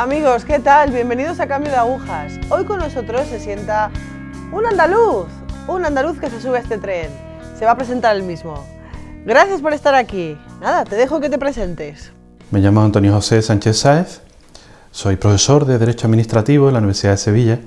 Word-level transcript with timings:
Amigos, 0.00 0.46
¿qué 0.46 0.58
tal? 0.58 0.92
Bienvenidos 0.92 1.40
a 1.40 1.46
Cambio 1.46 1.70
de 1.70 1.76
Agujas. 1.76 2.32
Hoy 2.48 2.64
con 2.64 2.78
nosotros 2.78 3.26
se 3.28 3.38
sienta 3.38 3.90
un 4.50 4.64
andaluz, 4.64 5.26
un 5.68 5.84
andaluz 5.84 6.18
que 6.18 6.30
se 6.30 6.40
sube 6.40 6.56
a 6.56 6.62
este 6.62 6.78
tren. 6.78 7.10
Se 7.58 7.66
va 7.66 7.72
a 7.72 7.76
presentar 7.76 8.16
el 8.16 8.22
mismo. 8.22 8.64
Gracias 9.26 9.60
por 9.60 9.74
estar 9.74 9.94
aquí. 9.94 10.38
Nada, 10.58 10.84
te 10.84 10.96
dejo 10.96 11.20
que 11.20 11.28
te 11.28 11.36
presentes. 11.36 12.12
Me 12.50 12.60
llamo 12.60 12.80
Antonio 12.80 13.12
José 13.12 13.42
Sánchez 13.42 13.76
Sáez, 13.76 14.22
soy 14.90 15.16
profesor 15.16 15.66
de 15.66 15.76
Derecho 15.76 16.06
Administrativo 16.06 16.68
en 16.68 16.72
la 16.72 16.78
Universidad 16.78 17.12
de 17.12 17.18
Sevilla, 17.18 17.60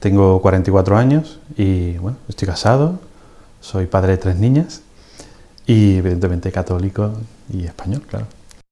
tengo 0.00 0.42
44 0.42 0.98
años 0.98 1.40
y 1.56 1.96
bueno, 1.96 2.18
estoy 2.28 2.46
casado, 2.46 2.98
soy 3.62 3.86
padre 3.86 4.12
de 4.12 4.18
tres 4.18 4.36
niñas 4.36 4.82
y 5.66 5.96
evidentemente 5.96 6.52
católico 6.52 7.12
y 7.50 7.64
español, 7.64 8.02
claro. 8.02 8.26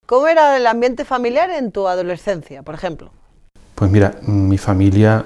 ¿Cómo 0.04 0.26
era 0.26 0.56
el 0.56 0.66
ambiente 0.66 1.04
familiar 1.04 1.48
en 1.50 1.70
tu 1.70 1.86
adolescencia, 1.86 2.62
por 2.62 2.74
ejemplo? 2.74 3.10
Pues 3.76 3.88
mira, 3.88 4.16
mi 4.22 4.58
familia 4.58 5.24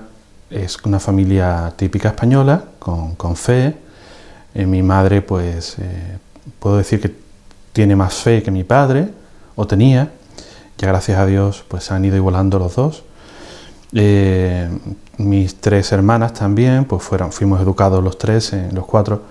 es 0.51 0.77
una 0.85 1.01
familia 1.01 1.73
típica 1.77 2.09
española, 2.11 2.63
con, 2.79 3.37
fe. 3.37 3.75
Eh, 4.55 4.67
mi 4.67 4.83
madre, 4.83 5.23
pues, 5.23 5.79
eh, 5.79 6.19
puedo 6.59 6.77
decir 6.77 7.01
que 7.01 7.11
tiene 7.73 7.97
más 7.97 8.15
fe 8.15 8.43
que 8.43 8.51
mi 8.51 8.65
padre, 8.65 9.09
o 9.55 9.67
tenía. 9.67 10.11
Ya 10.77 10.89
gracias 10.89 11.19
a 11.19 11.25
Dios, 11.25 11.65
pues 11.67 11.91
han 11.91 12.05
ido 12.05 12.17
igualando 12.17 12.59
los 12.59 12.77
dos. 12.77 13.03
Eh, 13.95 14.69
mis 15.17 15.57
tres 15.59 15.91
hermanas 15.91 16.35
también, 16.35 16.85
pues 16.85 17.03
fueron, 17.03 17.33
fuimos 17.33 17.63
educados 17.63 18.05
los 18.05 18.19
tres, 18.19 18.53
los 18.73 18.85
cuatro, 18.85 19.23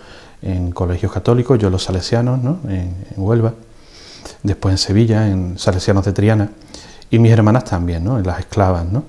en 0.42 0.72
colegios 0.72 1.12
católicos, 1.12 1.60
yo 1.60 1.70
los 1.70 1.84
salesianos, 1.84 2.42
¿no? 2.42 2.60
en 2.68 2.96
Huelva 3.16 3.54
después 4.44 4.74
en 4.74 4.78
Sevilla, 4.78 5.28
en 5.28 5.58
Salesianos 5.58 6.06
de 6.06 6.14
Triana, 6.14 6.50
y 7.10 7.20
mis 7.20 7.32
hermanas 7.32 7.66
también, 7.66 8.04
¿no? 8.04 8.18
en 8.18 8.26
las 8.26 8.40
esclavas. 8.40 8.86
¿no? 8.86 9.04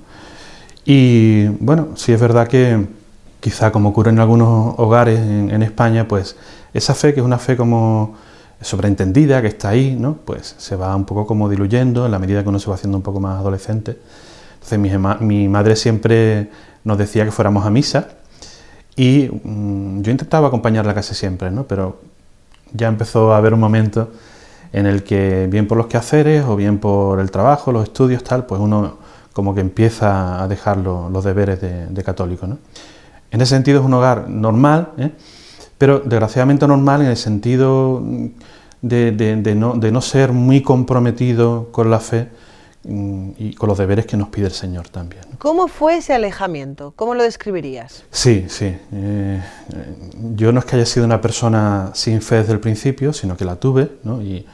Y 0.85 1.47
bueno, 1.61 1.89
sí 1.97 2.13
es 2.13 2.21
verdad 2.21 2.49
que 2.49 2.87
quizá 3.41 3.73
como 3.73 3.91
ocurre 3.91 4.11
en 4.11 4.19
algunos 4.19 4.75
hogares 4.79 5.19
en, 5.19 5.63
España, 5.63 6.09
pues 6.09 6.37
esa 6.75 6.95
fe, 6.95 7.15
que 7.15 7.21
es 7.21 7.27
una 7.27 7.39
fe 7.39 7.57
como 7.57 8.15
sobreentendida, 8.61 9.43
que 9.43 9.49
está 9.49 9.71
ahí, 9.71 9.97
¿no? 9.99 10.17
pues 10.25 10.55
se 10.59 10.77
va 10.77 10.95
un 10.97 11.05
poco 11.05 11.27
como 11.27 11.49
diluyendo 11.49 12.07
en 12.07 12.13
la 12.13 12.19
medida 12.19 12.43
que 12.43 12.49
uno 12.49 12.59
se 12.59 12.69
va 12.69 12.75
haciendo 12.75 12.97
un 12.99 13.03
poco 13.03 13.21
más 13.21 13.39
adolescente. 13.39 13.99
Entonces 14.55 14.79
mi, 14.79 15.27
mi 15.27 15.49
madre 15.49 15.77
siempre 15.77 16.51
nos 16.85 16.99
decía 16.99 17.25
que 17.25 17.31
fuéramos 17.31 17.67
a 17.67 17.71
misa 17.71 18.09
y 18.97 19.29
mm, 19.29 20.03
yo 20.03 20.11
intentaba 20.11 20.49
acompañarla 20.49 20.95
casi 20.95 21.15
siempre, 21.15 21.51
¿no? 21.51 21.65
pero 21.67 22.01
ya 22.73 22.89
empezó 22.89 23.33
a 23.33 23.37
haber 23.37 23.55
un 23.55 23.61
momento 23.61 24.11
en 24.73 24.87
el 24.87 25.03
que 25.03 25.47
bien 25.51 25.67
por 25.67 25.79
los 25.79 25.87
quehaceres 25.87 26.45
o 26.45 26.57
bien 26.57 26.79
por 26.79 27.21
el 27.21 27.31
trabajo, 27.31 27.73
los 27.73 27.85
estudios, 27.85 28.23
tal, 28.25 28.47
pues 28.47 28.61
uno 28.61 28.99
como 29.33 29.55
que 29.55 29.61
empieza 29.61 30.43
a 30.43 30.49
dejar 30.49 30.79
los 30.79 31.23
deberes 31.23 31.61
de, 31.61 32.03
católico. 32.03 32.47
¿no? 32.47 32.59
En 33.31 33.41
ese 33.41 33.55
sentido 33.55 33.81
es 33.81 33.85
un 33.85 33.93
hogar 33.93 34.31
normal, 34.31 34.93
¿eh? 34.97 35.11
pero 35.77 35.99
desgraciadamente 36.01 36.67
normal 36.67 37.03
en 37.03 37.09
el 37.09 37.17
sentido 37.19 38.03
de, 38.81 39.55
no, 39.55 39.75
de, 39.75 39.93
no, 39.93 40.01
ser 40.01 40.33
muy 40.33 40.63
comprometido 40.63 41.69
con 41.71 41.91
la 41.91 42.01
fe 42.01 42.29
y 42.89 43.55
con 43.55 43.69
los 43.69 43.79
deberes 43.79 44.07
que 44.07 44.17
nos 44.17 44.29
pide 44.29 44.47
el 44.47 44.53
Señor 44.53 44.89
también. 44.89 45.23
¿Cómo 45.39 45.67
fue 45.67 45.97
ese 45.97 46.15
alejamiento? 46.15 46.93
¿Cómo 46.95 47.15
lo 47.15 47.25
describirías? 47.25 48.05
Sí, 48.11 48.47
sí. 48.49 48.77
Eh, 48.93 49.43
yo 50.35 50.53
no 50.53 50.61
es 50.61 50.67
que 50.67 50.77
haya 50.77 50.87
sido 50.87 51.05
una 51.05 51.21
persona 51.21 51.91
sin 51.95 52.23
fe 52.23 52.37
desde 52.37 52.53
el 52.53 52.61
principio, 52.61 53.13
sino 53.13 53.37
que 53.37 53.45
la 53.45 53.57
tuve, 53.57 53.91
¿no? 54.05 54.23
y 54.23 54.47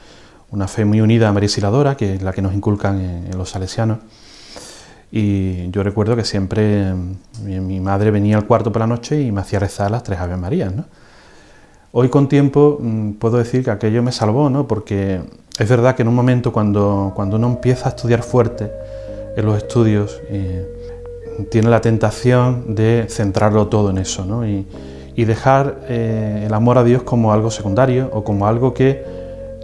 una 0.51 0.69
fe 0.69 0.85
muy 0.85 1.01
unida 1.01 1.29
a 1.29 1.33
María 1.33 1.49
Siladora, 1.49 1.97
que 1.97 2.15
es 2.15 2.23
la 2.23 2.33
que 2.33 2.43
nos 2.43 2.55
inculcan 2.55 3.01
en, 3.01 3.37
los 3.37 3.51
salesianos. 3.51 3.99
Y 5.11 5.71
yo 5.71 5.83
recuerdo 5.83 6.17
que 6.17 6.25
siempre 6.25 6.95
mi, 7.43 7.81
madre 7.81 8.11
venía 8.11 8.37
al 8.37 8.47
cuarto 8.47 8.73
por 8.73 8.81
la 8.81 8.87
noche 8.87 9.21
y 9.21 9.31
me 9.31 9.43
hacía 9.43 9.59
rezar 9.59 9.91
las 9.91 10.03
tres 10.03 10.19
Ave 10.19 10.37
Marías. 10.37 10.75
¿no? 10.75 10.85
Hoy 11.95 12.09
con 12.09 12.27
tiempo 12.27 12.79
mm, 12.81 13.13
puedo 13.13 13.37
decir 13.37 13.63
que 13.63 13.71
aquello 13.71 14.03
me 14.03 14.13
salvó, 14.13 14.49
¿no? 14.49 14.67
porque 14.67 15.21
es 15.59 15.69
verdad 15.69 15.95
que 15.95 16.01
en 16.01 16.09
un 16.09 16.15
momento 16.15 16.51
cuando, 16.51 17.13
cuando 17.15 17.37
uno 17.37 17.49
empieza 17.49 17.87
a 17.87 17.89
estudiar 17.91 18.23
fuerte 18.23 18.73
en 19.37 19.45
los 19.45 19.59
estudios, 19.59 20.19
eh, 20.31 20.67
tiene 21.51 21.69
la 21.69 21.83
tentación 21.83 22.75
de 22.75 23.07
centrarlo 23.11 23.69
todo 23.69 23.91
en 23.91 23.99
eso 23.99 24.25
¿no? 24.25 24.47
y, 24.47 24.67
dejar 25.15 25.81
eh, 25.89 26.45
el 26.47 26.55
amor 26.55 26.79
a 26.79 26.85
Dios 26.85 27.03
como 27.03 27.33
algo 27.33 27.51
secundario 27.51 28.11
o 28.13 28.25
como 28.25 28.47
algo 28.47 28.75
que, 28.75 29.05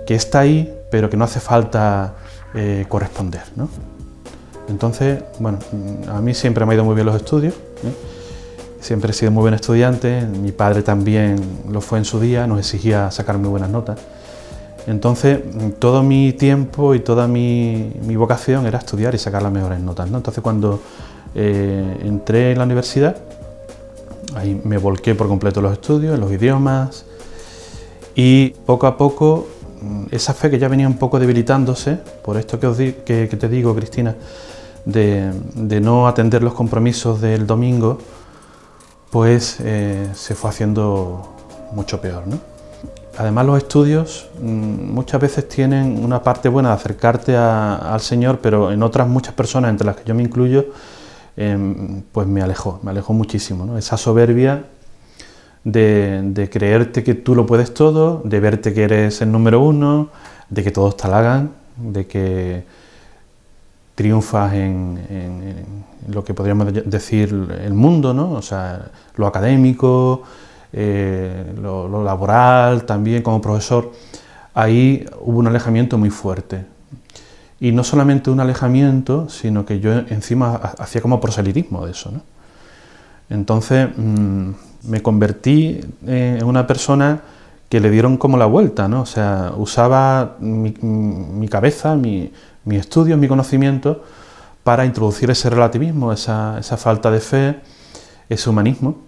que 0.07 0.15
está 0.15 0.41
ahí 0.41 0.73
pero 0.91 1.11
que 1.11 1.17
no 1.17 1.25
hace 1.25 1.41
falta 1.41 2.15
eh, 2.55 2.85
corresponder. 2.89 3.43
¿no? 3.57 3.69
Entonces, 4.69 5.23
bueno, 5.39 5.59
a 6.09 6.21
mí 6.21 6.35
siempre 6.35 6.67
me 6.67 6.73
ha 6.73 6.75
ido 6.75 6.85
muy 6.85 6.95
bien 6.95 7.07
los 7.07 7.17
estudios. 7.17 7.55
Siempre 8.81 9.11
he 9.11 9.15
sido 9.15 9.31
muy 9.31 9.43
buen 9.43 9.55
estudiante, 9.55 10.23
mi 10.23 10.53
padre 10.53 10.83
también 10.83 11.41
lo 11.71 11.81
fue 11.81 11.99
en 11.99 12.05
su 12.05 12.21
día, 12.21 12.47
nos 12.47 12.59
exigía 12.59 13.11
sacar 13.11 13.39
muy 13.39 13.49
buenas 13.49 13.71
notas. 13.71 13.99
Entonces, 14.87 15.41
todo 15.79 16.03
mi 16.03 16.33
tiempo 16.33 16.95
y 16.95 17.01
toda 17.01 17.29
mi, 17.29 17.93
vocación 18.17 18.67
era 18.67 18.79
estudiar 18.79 19.15
y 19.15 19.19
sacar 19.19 19.43
las 19.43 19.53
mejores 19.53 19.81
notas. 19.81 20.11
¿no? 20.11 20.17
Entonces, 20.17 20.43
cuando 20.43 20.81
eh, 21.35 21.99
entré 22.05 22.53
en 22.53 22.59
la 22.59 22.65
universidad, 22.65 23.17
ahí 24.35 24.61
me 24.65 24.79
volqué 24.79 25.15
por 25.15 25.29
completo 25.29 25.61
los 25.61 25.73
estudios, 25.73 26.19
los 26.19 26.33
idiomas, 26.33 27.05
y 28.15 28.51
poco 28.65 28.87
a 28.87 28.97
poco 28.97 29.47
Mm, 29.81 30.07
esa 30.11 30.35
fe 30.35 30.51
que 30.51 30.59
ya 30.59 30.69
venía 30.69 30.89
un 30.89 30.99
poco 30.99 31.19
debilitándose, 31.19 31.99
por 32.25 32.37
esto 32.37 32.59
que, 32.59 33.29
te 33.39 33.49
digo, 33.49 33.75
Cristina, 33.75 34.17
de, 34.85 35.81
no 35.81 36.09
atender 36.09 36.43
los 36.43 36.55
compromisos 36.55 37.21
del 37.21 37.47
domingo, 37.47 37.99
pues 39.11 39.59
eh, 39.61 40.09
se 40.15 40.35
fue 40.35 40.51
haciendo 40.51 41.37
mucho 41.73 42.01
peor. 42.01 42.25
Además 43.17 43.47
los 43.47 43.59
estudios 43.59 44.29
mm, 44.41 44.93
muchas 44.93 45.21
veces 45.21 45.49
tienen 45.49 46.03
una 46.05 46.23
parte 46.23 46.49
buena 46.49 46.71
de 46.71 46.75
acercarte 46.77 47.37
al 47.37 48.01
Señor, 48.01 48.39
pero 48.41 48.71
en 48.71 48.83
otras 48.83 49.09
muchas 49.09 49.35
personas, 49.35 49.71
entre 49.71 49.87
las 49.87 49.97
que 49.97 50.05
yo 50.05 50.15
me 50.15 50.23
incluyo, 50.23 50.67
em, 51.37 52.03
pues 52.13 52.27
me 52.27 52.43
alejó, 52.43 52.81
me 52.83 52.91
alejó 52.91 53.13
muchísimo. 53.13 53.77
Esa 53.77 53.97
soberbia 53.97 54.65
de, 55.65 56.49
creerte 56.53 57.03
que 57.03 57.15
tú 57.15 57.35
lo 57.35 57.47
puedes 57.47 57.75
todo, 57.75 58.23
de 58.25 58.41
verte 58.41 58.73
que 58.73 58.85
eres 58.85 59.21
el 59.21 59.33
número 59.33 59.61
uno, 59.61 60.11
de 60.49 60.63
que 60.63 60.71
todos 60.71 60.97
te 60.97 61.07
halagan, 61.07 61.53
de 61.77 62.07
que 62.07 62.65
triunfas 63.99 64.55
en, 64.55 65.85
lo 66.07 66.23
que 66.23 66.33
podríamos 66.33 66.73
decir 66.73 67.35
el 67.61 67.75
mundo, 67.75 68.15
¿no? 68.15 68.31
O 68.31 68.43
sea, 68.43 68.93
lo 69.17 69.27
académico, 69.27 70.23
eh, 70.73 71.53
lo, 71.61 72.05
laboral, 72.05 72.85
también 72.85 73.25
como 73.25 73.43
profesor. 73.43 73.91
Ahí 74.55 75.05
hubo 75.21 75.41
un 75.41 75.49
alejamiento 75.49 75.99
muy 75.99 76.11
fuerte. 76.11 76.65
Y 77.59 77.73
no 77.73 77.83
solamente 77.83 78.31
un 78.31 78.39
alejamiento, 78.39 79.29
sino 79.29 79.67
que 79.67 79.81
yo 79.81 79.93
encima 79.93 80.55
hacía 80.55 81.01
como 81.01 81.21
proselitismo 81.21 81.85
de 81.85 81.91
eso, 81.91 82.13
¿no? 82.13 82.23
Entonces, 83.31 83.89
mm, 83.97 84.51
me 84.85 85.03
convertí 85.03 85.81
en 86.07 86.45
una 86.45 86.69
persona 86.69 87.21
que 87.69 87.81
le 87.81 87.91
dieron 87.91 88.17
como 88.17 88.37
la 88.37 88.47
vuelta, 88.47 88.89
¿no? 88.89 89.03
O 89.03 89.07
sea, 89.07 89.53
usaba 89.57 90.37
mi, 90.41 91.49
cabeza, 91.49 91.97
mi, 91.97 92.33
mi, 92.65 92.77
estudio, 92.77 93.17
mi 93.17 93.29
conocimiento 93.29 94.03
para 94.65 94.85
introducir 94.85 95.31
ese 95.31 95.51
relativismo, 95.51 96.13
esa, 96.13 96.63
falta 96.63 97.11
de 97.11 97.21
fe, 97.21 97.61
ese 98.29 98.49
humanismo 98.51 98.99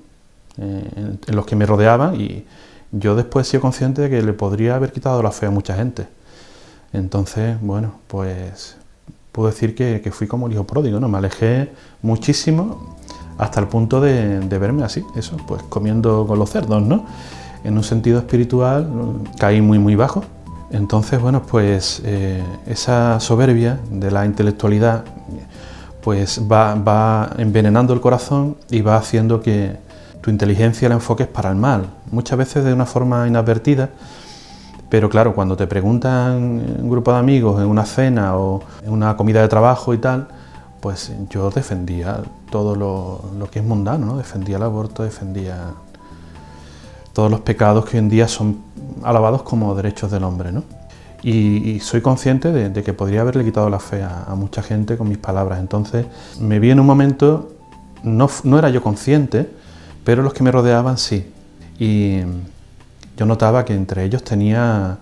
eh, 0.58 1.18
en, 1.26 1.36
los 1.36 1.46
que 1.46 1.56
me 1.56 1.66
rodeaban 1.66 2.20
y 2.20 2.44
yo 2.92 3.14
después 3.14 3.46
he 3.46 3.50
sido 3.52 3.60
consciente 3.62 4.02
de 4.02 4.10
que 4.10 4.22
le 4.22 4.32
podría 4.32 4.74
haber 4.74 4.92
quitado 4.92 5.22
la 5.22 5.30
fe 5.30 5.46
a 5.46 5.50
mucha 5.50 5.74
gente. 5.74 6.06
Entonces, 6.92 7.56
bueno, 7.60 7.94
pues 8.08 8.76
puedo 9.32 9.48
decir 9.48 9.74
que, 9.74 10.00
que 10.02 10.10
fui 10.10 10.26
como 10.26 10.48
el 10.48 10.52
hijo 10.52 10.64
pródigo, 10.64 10.98
¿no? 10.98 11.08
Me 11.08 11.18
alejé 11.18 11.70
muchísimo 12.02 12.96
hasta 13.40 13.58
el 13.58 13.68
punto 13.68 14.02
de, 14.02 14.38
verme 14.58 14.84
así, 14.84 15.02
eso, 15.16 15.38
pues 15.46 15.62
comiendo 15.62 16.26
con 16.26 16.38
los 16.38 16.50
cerdos, 16.50 16.82
¿no? 16.82 17.06
En 17.64 17.76
un 17.76 17.84
sentido 17.84 18.18
espiritual 18.18 18.88
caí 19.38 19.60
muy, 19.60 19.78
muy 19.78 19.96
bajo. 19.96 20.24
Entonces, 20.70 21.20
bueno, 21.20 21.42
pues 21.42 22.00
eh, 22.04 22.42
esa 22.66 23.18
soberbia 23.20 23.80
de 23.90 24.10
la 24.10 24.24
intelectualidad 24.24 25.04
pues 26.00 26.40
va, 26.50 26.74
va, 26.74 27.30
envenenando 27.36 27.92
el 27.92 28.00
corazón 28.00 28.56
y 28.70 28.80
va 28.80 28.96
haciendo 28.96 29.40
que 29.40 29.76
tu 30.20 30.30
inteligencia 30.30 30.88
la 30.88 30.94
enfoques 30.94 31.26
para 31.26 31.50
el 31.50 31.56
mal, 31.56 31.86
muchas 32.10 32.38
veces 32.38 32.64
de 32.64 32.72
una 32.72 32.86
forma 32.86 33.26
inadvertida, 33.26 33.90
pero 34.88 35.08
claro, 35.08 35.34
cuando 35.34 35.56
te 35.56 35.66
preguntan 35.66 36.34
un 36.80 36.90
grupo 36.90 37.12
de 37.12 37.18
amigos, 37.18 37.60
en 37.60 37.68
una 37.68 37.86
cena 37.86 38.36
o 38.36 38.60
en 38.82 38.92
una 38.92 39.16
comida 39.16 39.40
de 39.40 39.48
trabajo 39.48 39.94
y 39.94 39.98
tal, 39.98 40.28
pues 40.80 41.12
yo 41.28 41.50
defendía 41.50 42.22
todo 42.50 42.74
lo, 42.74 43.48
que 43.50 43.60
es 43.60 43.64
mundano, 43.64 44.06
¿no? 44.06 44.16
defendía 44.16 44.56
el 44.56 44.62
aborto, 44.62 45.04
defendía 45.04 45.74
todos 47.12 47.30
los 47.30 47.40
pecados 47.40 47.84
que 47.84 47.96
hoy 47.96 48.04
en 48.04 48.08
día 48.08 48.28
son 48.28 48.58
alabados 49.02 49.42
como 49.42 49.74
derechos 49.74 50.10
del 50.10 50.24
hombre. 50.24 50.52
¿no? 50.52 50.62
y, 51.22 51.80
soy 51.80 52.00
consciente 52.00 52.50
de, 52.52 52.82
que 52.82 52.92
podría 52.92 53.20
haberle 53.20 53.44
quitado 53.44 53.68
la 53.68 53.78
fe 53.78 54.02
a, 54.02 54.34
mucha 54.34 54.62
gente 54.62 54.96
con 54.96 55.08
mis 55.08 55.18
palabras. 55.18 55.60
Entonces 55.60 56.06
me 56.40 56.58
vi 56.58 56.70
en 56.70 56.80
un 56.80 56.86
momento, 56.86 57.52
no, 58.02 58.28
no 58.44 58.58
era 58.58 58.70
yo 58.70 58.82
consciente, 58.82 59.50
pero 60.04 60.22
los 60.22 60.32
que 60.32 60.42
me 60.42 60.50
rodeaban 60.50 60.98
sí. 60.98 61.30
Y 61.78 62.20
yo 63.16 63.26
notaba 63.26 63.64
que 63.64 63.74
entre 63.74 64.04
ellos 64.04 64.22
tenía 64.24 64.98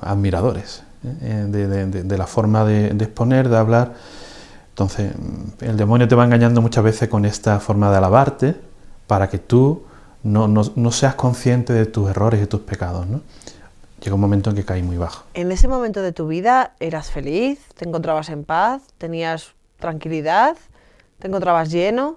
admiradores 0.00 0.82
¿eh? 1.22 1.46
de, 1.48 2.18
la 2.18 2.26
forma 2.26 2.64
de, 2.64 2.88
exponer, 2.88 3.48
de 3.48 3.56
hablar. 3.56 3.94
Entonces, 4.70 5.12
el 5.60 5.76
demonio 5.76 6.08
te 6.08 6.16
va 6.16 6.24
engañando 6.24 6.60
muchas 6.60 6.82
veces 6.82 7.08
con 7.08 7.24
esta 7.24 7.60
forma 7.60 7.90
de 7.90 7.96
alabarte 7.96 8.56
para 9.06 9.28
que 9.28 9.38
tú 9.38 9.82
no, 10.24 10.48
no 10.48 10.90
seas 10.90 11.14
consciente 11.14 11.72
de 11.72 11.86
tus 11.86 12.10
errores 12.10 12.42
y 12.42 12.46
tus 12.46 12.60
pecados. 12.60 13.06
¿no? 13.06 13.20
llega 14.04 14.14
un 14.14 14.20
momento 14.20 14.50
en 14.50 14.56
que 14.56 14.64
caí 14.64 14.82
muy 14.82 14.98
bajo. 14.98 15.24
En 15.32 15.50
ese 15.50 15.66
momento 15.66 16.02
de 16.02 16.12
tu 16.12 16.26
vida 16.28 16.74
eras 16.78 17.10
feliz, 17.10 17.58
te 17.74 17.88
encontrabas 17.88 18.28
en 18.28 18.44
paz, 18.44 18.82
tenías 18.98 19.52
tranquilidad, 19.78 20.56
te 21.18 21.28
encontrabas 21.28 21.70
lleno. 21.70 22.16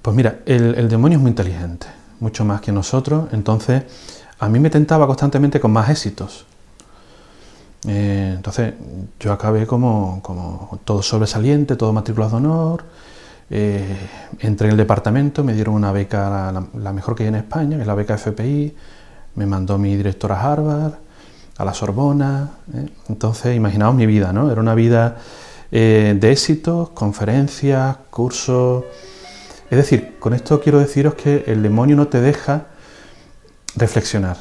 Pues 0.00 0.16
mira, 0.16 0.40
el, 0.46 0.88
demonio 0.88 1.18
es 1.18 1.22
muy 1.22 1.30
inteligente, 1.30 1.86
mucho 2.20 2.44
más 2.44 2.60
que 2.62 2.72
nosotros, 2.72 3.28
entonces 3.32 3.82
a 4.38 4.48
mí 4.48 4.58
me 4.58 4.70
tentaba 4.70 5.06
constantemente 5.06 5.60
con 5.60 5.72
más 5.72 5.90
éxitos. 5.90 6.46
Eh, 7.86 8.32
entonces 8.36 8.74
yo 9.20 9.32
acabé 9.32 9.66
como, 9.66 10.20
como, 10.22 10.80
todo 10.84 11.02
sobresaliente, 11.02 11.76
todo 11.76 11.92
matrícula 11.92 12.28
de 12.28 12.36
honor. 12.36 12.84
Eh, 13.48 13.96
entré 14.40 14.66
en 14.66 14.72
el 14.72 14.76
departamento, 14.76 15.44
me 15.44 15.54
dieron 15.54 15.74
una 15.74 15.92
beca, 15.92 16.52
la, 16.74 16.92
mejor 16.92 17.14
que 17.14 17.24
hay 17.24 17.28
en 17.28 17.36
España, 17.36 17.76
que 17.76 17.82
es 17.82 17.86
la 17.86 17.94
beca 17.94 18.18
FPI. 18.18 18.74
Me 19.36 19.46
mandó 19.46 19.78
mi 19.78 19.96
director 19.96 20.32
a 20.32 20.40
Harvard 20.40 20.94
a 21.56 21.64
la 21.64 21.72
Sorbona. 21.72 22.50
¿eh? 22.74 22.86
Entonces, 23.08 23.56
imaginaos 23.56 23.94
mi 23.94 24.06
vida, 24.06 24.32
¿no? 24.32 24.50
Era 24.50 24.60
una 24.60 24.74
vida 24.74 25.16
eh, 25.70 26.16
de 26.18 26.32
éxitos, 26.32 26.90
conferencias, 26.90 27.96
cursos. 28.10 28.84
Es 29.70 29.76
decir, 29.76 30.16
con 30.18 30.34
esto 30.34 30.60
quiero 30.60 30.78
deciros 30.78 31.14
que 31.14 31.44
el 31.46 31.62
demonio 31.62 31.96
no 31.96 32.08
te 32.08 32.20
deja 32.20 32.66
reflexionar. 33.76 34.36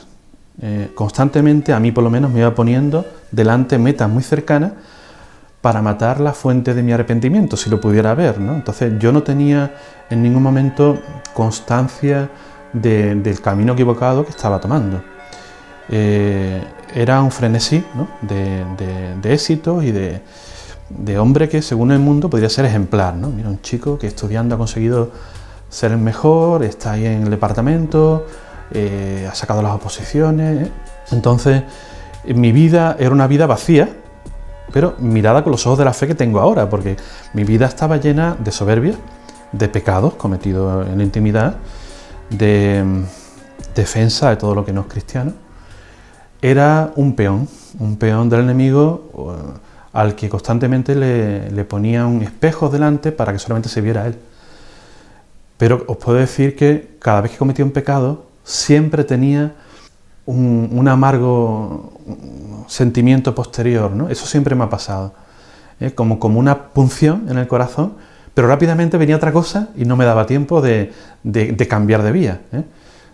Constantemente, 0.93 1.73
a 1.73 1.81
mí 1.81 1.91
por 1.91 2.01
lo 2.01 2.09
menos, 2.09 2.31
me 2.31 2.39
iba 2.39 2.55
poniendo 2.55 3.05
delante 3.29 3.77
metas 3.77 4.09
muy 4.09 4.23
cercanas 4.23 4.71
para 5.65 5.81
matar 5.81 6.19
la 6.19 6.31
fuente 6.31 6.75
de 6.75 6.83
mi 6.83 6.91
arrepentimiento, 6.91 7.57
si 7.57 7.71
lo 7.71 7.81
pudiera 7.81 8.13
ver. 8.13 8.39
¿no? 8.39 8.53
Entonces 8.53 8.93
yo 8.99 9.11
no 9.11 9.23
tenía 9.23 9.73
en 10.11 10.21
ningún 10.21 10.43
momento 10.43 10.99
constancia 11.33 12.29
del 12.71 13.41
camino 13.41 13.73
equivocado 13.73 14.23
que 14.23 14.29
estaba 14.29 14.59
tomando 14.59 15.01
era 16.95 17.21
un 17.21 17.29
frenesí 17.29 17.83
de, 18.21 19.33
éxito 19.33 19.81
y 19.81 19.91
de, 19.91 21.17
hombre 21.19 21.49
que 21.49 21.61
según 21.61 21.91
el 21.91 21.99
mundo 21.99 22.29
podría 22.29 22.49
ser 22.49 22.65
ejemplar. 22.65 23.15
¿no? 23.15 23.29
Mira, 23.29 23.49
un 23.49 23.61
chico 23.61 23.99
que 23.99 24.07
estudiando 24.07 24.55
ha 24.55 24.57
conseguido 24.57 25.11
ser 25.69 25.91
el 25.91 25.97
mejor, 25.97 26.63
está 26.63 26.93
ahí 26.93 27.05
en 27.05 27.23
el 27.23 27.29
departamento, 27.29 28.25
eh, 28.71 29.27
ha 29.29 29.35
sacado 29.35 29.61
las 29.61 29.73
oposiciones. 29.73 30.69
Entonces, 31.11 31.63
mi 32.27 32.53
vida 32.53 32.95
era 32.97 33.11
una 33.11 33.27
vida 33.27 33.45
vacía, 33.45 33.89
pero 34.71 34.95
mirada 34.99 35.43
con 35.43 35.51
los 35.51 35.65
ojos 35.65 35.79
de 35.79 35.85
la 35.85 35.93
fe 35.93 36.07
que 36.07 36.15
tengo 36.15 36.39
ahora, 36.39 36.69
porque 36.69 36.97
mi 37.33 37.43
vida 37.43 37.65
estaba 37.65 37.97
llena 37.97 38.35
de 38.39 38.51
soberbia, 38.51 38.95
de 39.51 39.69
pecados 39.69 40.15
cometidos 40.15 40.87
en 40.87 41.01
intimidad, 41.01 41.55
de 42.29 42.83
mm, 42.83 43.03
defensa 43.75 44.29
de 44.29 44.35
todo 44.35 44.55
lo 44.55 44.65
que 44.65 44.73
no 44.73 44.81
es 44.81 44.87
cristiano 44.87 45.45
era 46.41 46.91
un 46.95 47.15
peón, 47.15 47.47
un 47.79 47.97
peón 47.97 48.29
del 48.29 48.41
enemigo 48.41 49.09
al 49.93 50.15
que 50.15 50.29
constantemente 50.29 50.93
le, 50.93 51.49
le 51.49 51.63
ponía 51.65 52.05
un 52.05 52.21
espejo 52.21 52.69
delante 52.69 53.11
para 53.11 53.33
que 53.33 53.39
solamente 53.39 53.67
se 53.67 53.81
viera 53.81 54.05
él. 54.05 54.15
Pero 55.57 55.85
os 55.87 55.97
puedo 55.97 56.19
decir 56.19 56.55
que 56.55 56.97
cada 56.99 57.21
vez 57.21 57.31
que 57.31 57.37
cometía 57.37 57.65
un 57.65 57.71
pecado, 57.71 58.25
siempre 58.43 59.03
tenía 59.03 59.53
un, 60.25 60.87
amargo 60.87 61.93
sentimiento 62.67 63.35
posterior, 63.35 63.91
¿no? 63.91 64.09
Eso 64.09 64.25
siempre 64.25 64.55
me 64.55 64.63
ha 64.63 64.69
pasado, 64.69 65.13
¿eh? 65.79 65.91
como, 65.91 66.19
como 66.19 66.39
una 66.39 66.69
punción 66.69 67.27
en 67.29 67.37
el 67.37 67.47
corazón, 67.47 67.93
pero 68.33 68.47
rápidamente 68.47 68.97
venía 68.97 69.15
otra 69.15 69.31
cosa 69.31 69.69
y 69.75 69.85
no 69.85 69.95
me 69.95 70.05
daba 70.05 70.25
tiempo 70.25 70.61
de, 70.61 70.91
de, 71.23 71.67
cambiar 71.67 72.03
de 72.03 72.11
vía. 72.11 72.41
¿eh? 72.51 72.63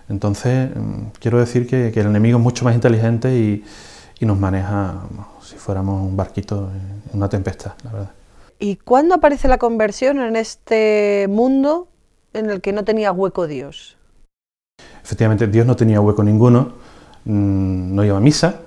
Entonces, 0.09 0.69
mm, 0.75 1.11
quiero 1.19 1.39
decir 1.39 1.67
que, 1.67 1.87
el 1.87 2.07
enemigo 2.07 2.37
es 2.37 2.43
mucho 2.43 2.65
más 2.65 2.75
inteligente 2.75 3.33
y, 3.35 3.63
nos 4.21 4.37
maneja 4.37 5.01
si 5.41 5.55
fuéramos 5.55 5.99
un 6.07 6.15
barquito 6.15 6.69
en 7.11 7.17
una 7.17 7.27
tempestad, 7.27 7.71
la 7.83 7.91
verdad. 7.91 8.11
¿Y 8.59 8.75
cuándo 8.75 9.15
aparece 9.15 9.47
la 9.47 9.57
conversión 9.57 10.21
en 10.21 10.35
este 10.35 11.25
mundo 11.27 11.87
en 12.33 12.51
el 12.51 12.61
que 12.61 12.71
no 12.71 12.83
tenía 12.83 13.11
hueco 13.11 13.47
Dios? 13.47 13.97
Efectivamente, 15.03 15.47
Dios 15.47 15.65
no 15.65 15.75
tenía 15.75 15.99
hueco 16.01 16.23
ninguno, 16.23 16.73
mm, 17.25 17.95
no 17.95 18.03
iba 18.03 18.17
a 18.17 18.21
misa. 18.21 18.61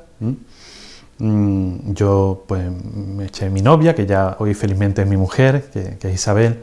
Mm, 1.19 1.93
yo 1.93 2.45
pues 2.47 2.65
me 2.71 3.27
eché 3.27 3.49
mi 3.51 3.63
novia, 3.63 3.95
que 3.95 4.07
ya 4.07 4.37
hoy 4.39 4.55
felizmente 4.55 5.03
es 5.03 5.09
mi 5.09 5.17
mujer, 5.17 5.71
que 5.73 6.09
es 6.09 6.15
Isabel, 6.15 6.59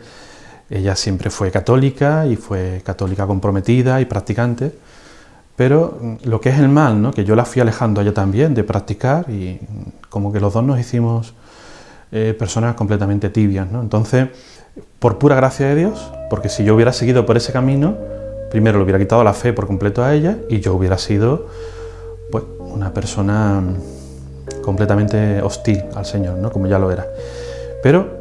ella 0.71 0.95
siempre 0.95 1.29
fue 1.29 1.51
católica 1.51 2.25
y 2.25 2.37
fue 2.37 2.81
católica 2.85 3.27
comprometida 3.27 3.99
y 3.99 4.05
practicante, 4.05 4.71
pero 5.57 5.97
mm, 6.01 6.15
lo 6.29 6.39
que 6.39 6.49
es 6.49 6.59
el 6.59 6.69
mal, 6.69 7.01
¿no? 7.01 7.11
que 7.11 7.25
yo 7.25 7.35
la 7.35 7.43
fui 7.43 7.61
alejando 7.61 7.99
a 7.99 8.03
ella 8.03 8.13
también 8.13 8.53
de 8.53 8.63
practicar 8.63 9.29
y 9.29 9.59
como 10.09 10.31
que 10.31 10.39
los 10.39 10.53
dos 10.53 10.63
nos 10.63 10.79
hicimos 10.79 11.33
eh, 12.13 12.33
personas 12.39 12.75
completamente 12.75 13.29
tibias. 13.29 13.69
¿no? 13.69 13.81
Entonces, 13.81 14.29
por 14.99 15.17
pura 15.17 15.35
gracia 15.35 15.67
de 15.67 15.75
Dios, 15.75 16.11
porque 16.29 16.47
si 16.47 16.63
yo 16.63 16.73
hubiera 16.73 16.93
seguido 16.93 17.25
por 17.25 17.35
ese 17.35 17.51
camino, 17.51 17.97
primero 18.49 18.77
le 18.77 18.85
hubiera 18.85 18.99
quitado 18.99 19.25
la 19.25 19.33
fe 19.33 19.51
por 19.51 19.67
completo 19.67 20.03
a 20.05 20.13
ella 20.13 20.37
y 20.49 20.61
yo 20.61 20.73
hubiera 20.73 20.97
sido 20.97 21.47
una 22.73 22.93
persona 22.93 23.61
mm, 23.61 24.61
completamente 24.61 25.41
hostil 25.41 25.83
al 25.95 26.05
Señor, 26.05 26.37
¿no? 26.37 26.51
como 26.51 26.67
ya 26.67 26.79
lo 26.79 26.91
era. 26.91 27.05
Pero 27.83 28.19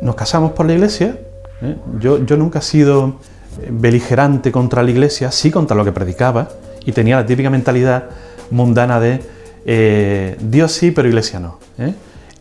nos 0.00 0.14
casamos 0.14 0.52
por 0.52 0.66
la 0.66 0.74
iglesia 0.74 1.16
¿eh? 1.62 1.76
Yo, 2.00 2.18
nunca 2.36 2.58
he 2.60 2.62
sido 2.62 3.16
beligerante 3.70 4.50
contra 4.52 4.82
la 4.82 4.90
iglesia, 4.90 5.30
sí 5.30 5.50
contra 5.50 5.76
lo 5.76 5.84
que 5.84 5.92
predicaba, 5.92 6.48
y 6.84 6.92
tenía 6.92 7.16
la 7.16 7.26
típica 7.26 7.50
mentalidad 7.50 8.04
mundana 8.50 9.00
de 9.00 9.20
eh, 9.64 10.36
Dios 10.40 10.72
sí, 10.72 10.90
pero 10.90 11.08
iglesia 11.08 11.40
no. 11.40 11.58
¿eh? 11.78 11.94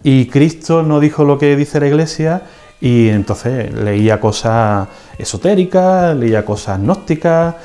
Y 0.03 0.27
Cristo 0.27 0.83
no 0.83 1.00
dijo 1.00 1.24
lo 1.24 1.38
que 1.38 1.55
dice 1.55 1.79
la 1.79 1.88
iglesia, 1.88 2.41
y 2.81 3.07
entonces 3.10 3.74
leía 3.74 4.19
cosas 4.19 4.89
esotéricas, 5.17 6.17
leía 6.17 6.43
cosas 6.43 6.79
gnósticas. 6.79 7.55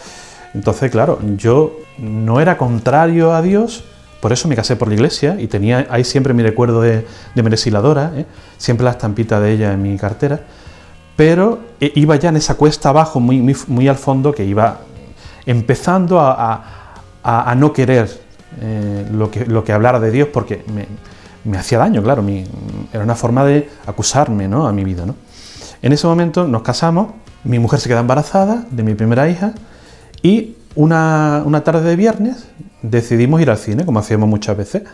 Entonces, 0.54 0.92
claro, 0.92 1.18
yo 1.37 1.76
no 1.99 2.40
era 2.40 2.57
contrario 2.57 3.33
a 3.33 3.43
Dios, 3.43 3.85
por 4.21 4.33
eso 4.33 4.49
me 4.49 4.57
casé 4.57 4.76
por 4.76 4.88
la 4.88 4.95
iglesia 4.95 5.37
y 5.38 5.47
tenía 5.47 5.87
ahí 5.90 6.05
siempre 6.05 6.35
mi 6.35 6.43
recuerdo 6.43 6.81
de, 6.81 7.07
de 7.35 7.43
Meresiladora, 7.43 8.12
siempre 8.57 8.85
la 8.85 8.90
estampita 8.90 9.40
de 9.40 9.52
ella 9.52 9.73
en 9.73 9.83
mi 9.83 9.97
cartera 9.97 10.40
pero 11.19 11.59
eh, 11.81 11.90
iba 11.97 12.14
ya 12.14 12.28
en 12.28 12.37
esa 12.37 12.55
cuesta 12.55 12.90
abajo, 12.90 13.19
muy, 13.19 13.40
muy, 13.67 13.88
al 13.88 13.97
fondo, 13.97 14.33
que 14.33 14.45
iba 14.45 14.83
empezando 15.47 16.21
a, 16.21 17.55
no 17.57 17.73
querer 17.73 18.09
eh, 18.61 19.05
lo, 19.11 19.28
que, 19.28 19.45
lo 19.45 19.64
que 19.64 19.73
hablara 19.73 19.99
de 19.99 20.12
Dios, 20.12 20.28
porque 20.33 20.64
me, 21.45 21.59
hacía 21.59 21.78
daño, 21.78 22.05
claro, 22.05 22.25
era 22.93 23.02
una 23.02 23.17
forma 23.17 23.45
de 23.45 23.69
acusarme 23.85 24.47
¿no? 24.47 24.69
a 24.69 24.73
mi 24.73 24.85
vida. 24.85 25.07
¿no? 25.07 25.17
En 25.83 25.93
ese 25.93 26.07
momento 26.07 26.47
nos 26.47 26.62
casamos, 26.62 27.09
mi 27.43 27.59
mujer 27.59 27.81
se 27.81 27.88
queda 27.88 27.99
embarazada 27.99 28.64
de 28.71 28.85
mi 28.85 28.95
primera 28.95 29.28
hija 29.28 29.55
y 30.23 30.55
una, 30.78 31.42
una 31.44 31.64
tarde 31.64 31.82
de 31.82 31.97
viernes 31.97 32.47
decidimos 32.82 33.40
ir 33.40 33.50
al 33.50 33.58
cine, 33.58 33.85
como 33.85 33.99
hacíamos 33.99 34.28
muchas 34.28 34.56
veces. 34.56 34.85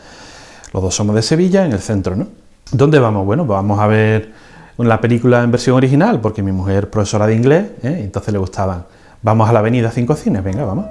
Los 0.73 0.83
dos 0.83 0.95
somos 0.95 1.15
de 1.15 1.21
Sevilla, 1.21 1.67
en 1.67 1.73
el 1.73 1.81
centro, 1.81 2.17
¿no? 2.17 2.27
¿Dónde 2.73 2.99
vamos? 2.99 3.27
Bueno, 3.27 3.45
vamos 3.45 3.79
a 3.79 3.87
ver 3.87 4.33
la 4.79 4.99
película 4.99 5.43
en 5.43 5.51
versión 5.51 5.77
original, 5.77 6.23
porque 6.23 6.43
mi 6.43 6.53
mujer 6.53 6.89
profesora 6.89 7.27
de 7.27 7.35
inglés, 7.35 7.67
¿eh? 7.83 8.01
entonces 8.03 8.33
le 8.33 8.39
gustaban. 8.39 8.87
Vamos 9.21 9.47
a 9.47 9.53
la 9.53 9.59
avenida 9.59 9.91
Cinco 9.91 10.17
Cines, 10.17 10.43
venga, 10.43 10.65
vamos. 10.65 10.87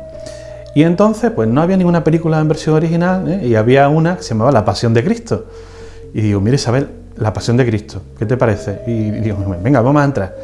Y 0.76 0.84
entonces, 0.84 1.32
pues 1.32 1.50
no 1.50 1.64
había 1.64 1.76
ninguna 1.76 2.04
película 2.04 2.40
en 2.40 2.48
versión 2.48 2.76
original 2.76 3.28
¿eh? 3.28 3.48
y 3.48 3.56
había 3.56 3.90
una 3.90 4.18
que 4.18 4.22
se 4.22 4.30
llamaba 4.30 4.52
La 4.52 4.64
Pasión 4.64 4.94
de 4.94 5.04
Cristo. 5.04 5.48
Y 6.14 6.22
digo, 6.22 6.40
mire 6.40 6.58
Isabel, 6.58 6.88
La 7.18 7.34
Pasión 7.34 7.58
de 7.58 7.66
Cristo, 7.66 8.00
¿qué 8.20 8.28
te 8.28 8.38
parece? 8.38 8.84
Y 8.86 9.10
digo, 9.10 9.44
venga, 9.60 9.82
vamos 9.82 10.04
a 10.04 10.06
entrar. 10.06 10.36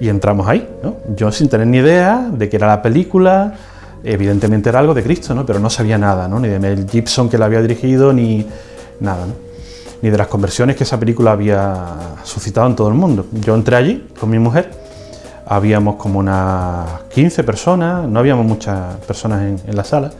Y 0.00 0.08
entramos 0.08 0.46
ahí, 0.46 0.66
¿no? 0.80 0.96
Yo 1.16 1.32
sin 1.32 1.48
tener 1.48 1.66
ni 1.66 1.78
idea 1.78 2.30
de 2.32 2.48
qué 2.48 2.56
era 2.56 2.68
la 2.68 2.82
película, 2.82 3.54
evidentemente 4.04 4.68
era 4.68 4.78
algo 4.78 4.94
de 4.94 5.02
Cristo, 5.02 5.34
¿no? 5.34 5.44
Pero 5.46 5.58
no 5.58 5.70
sabía 5.70 5.98
nada, 5.98 6.28
¿no? 6.28 6.40
Ni 6.40 6.48
de 6.48 6.58
Mel 6.58 6.88
Gibson 6.88 7.28
que 7.28 7.38
la 7.38 7.46
había 7.46 7.62
dirigido, 7.62 8.12
ni 8.12 8.46
nada, 9.00 9.26
¿no? 9.26 9.50
ni 10.02 10.10
de 10.10 10.16
las 10.16 10.28
conversiones 10.28 10.76
que 10.76 10.84
esa 10.84 10.98
película 10.98 11.32
había 11.32 12.16
suscitado 12.24 12.66
en 12.66 12.76
todo 12.76 12.88
el 12.88 12.94
mundo. 12.94 13.26
Yo 13.32 13.54
entré 13.54 13.76
allí 13.76 14.08
con 14.18 14.30
mi 14.30 14.38
mujer, 14.38 14.70
habíamos 15.46 15.96
como 15.96 16.18
unas 16.18 17.02
15 17.14 17.44
personas, 17.44 18.08
no 18.08 18.18
habíamos 18.20 18.46
muchas 18.46 18.96
personas 19.06 19.60
en, 19.66 19.76
la 19.76 19.84
sala, 19.84 20.10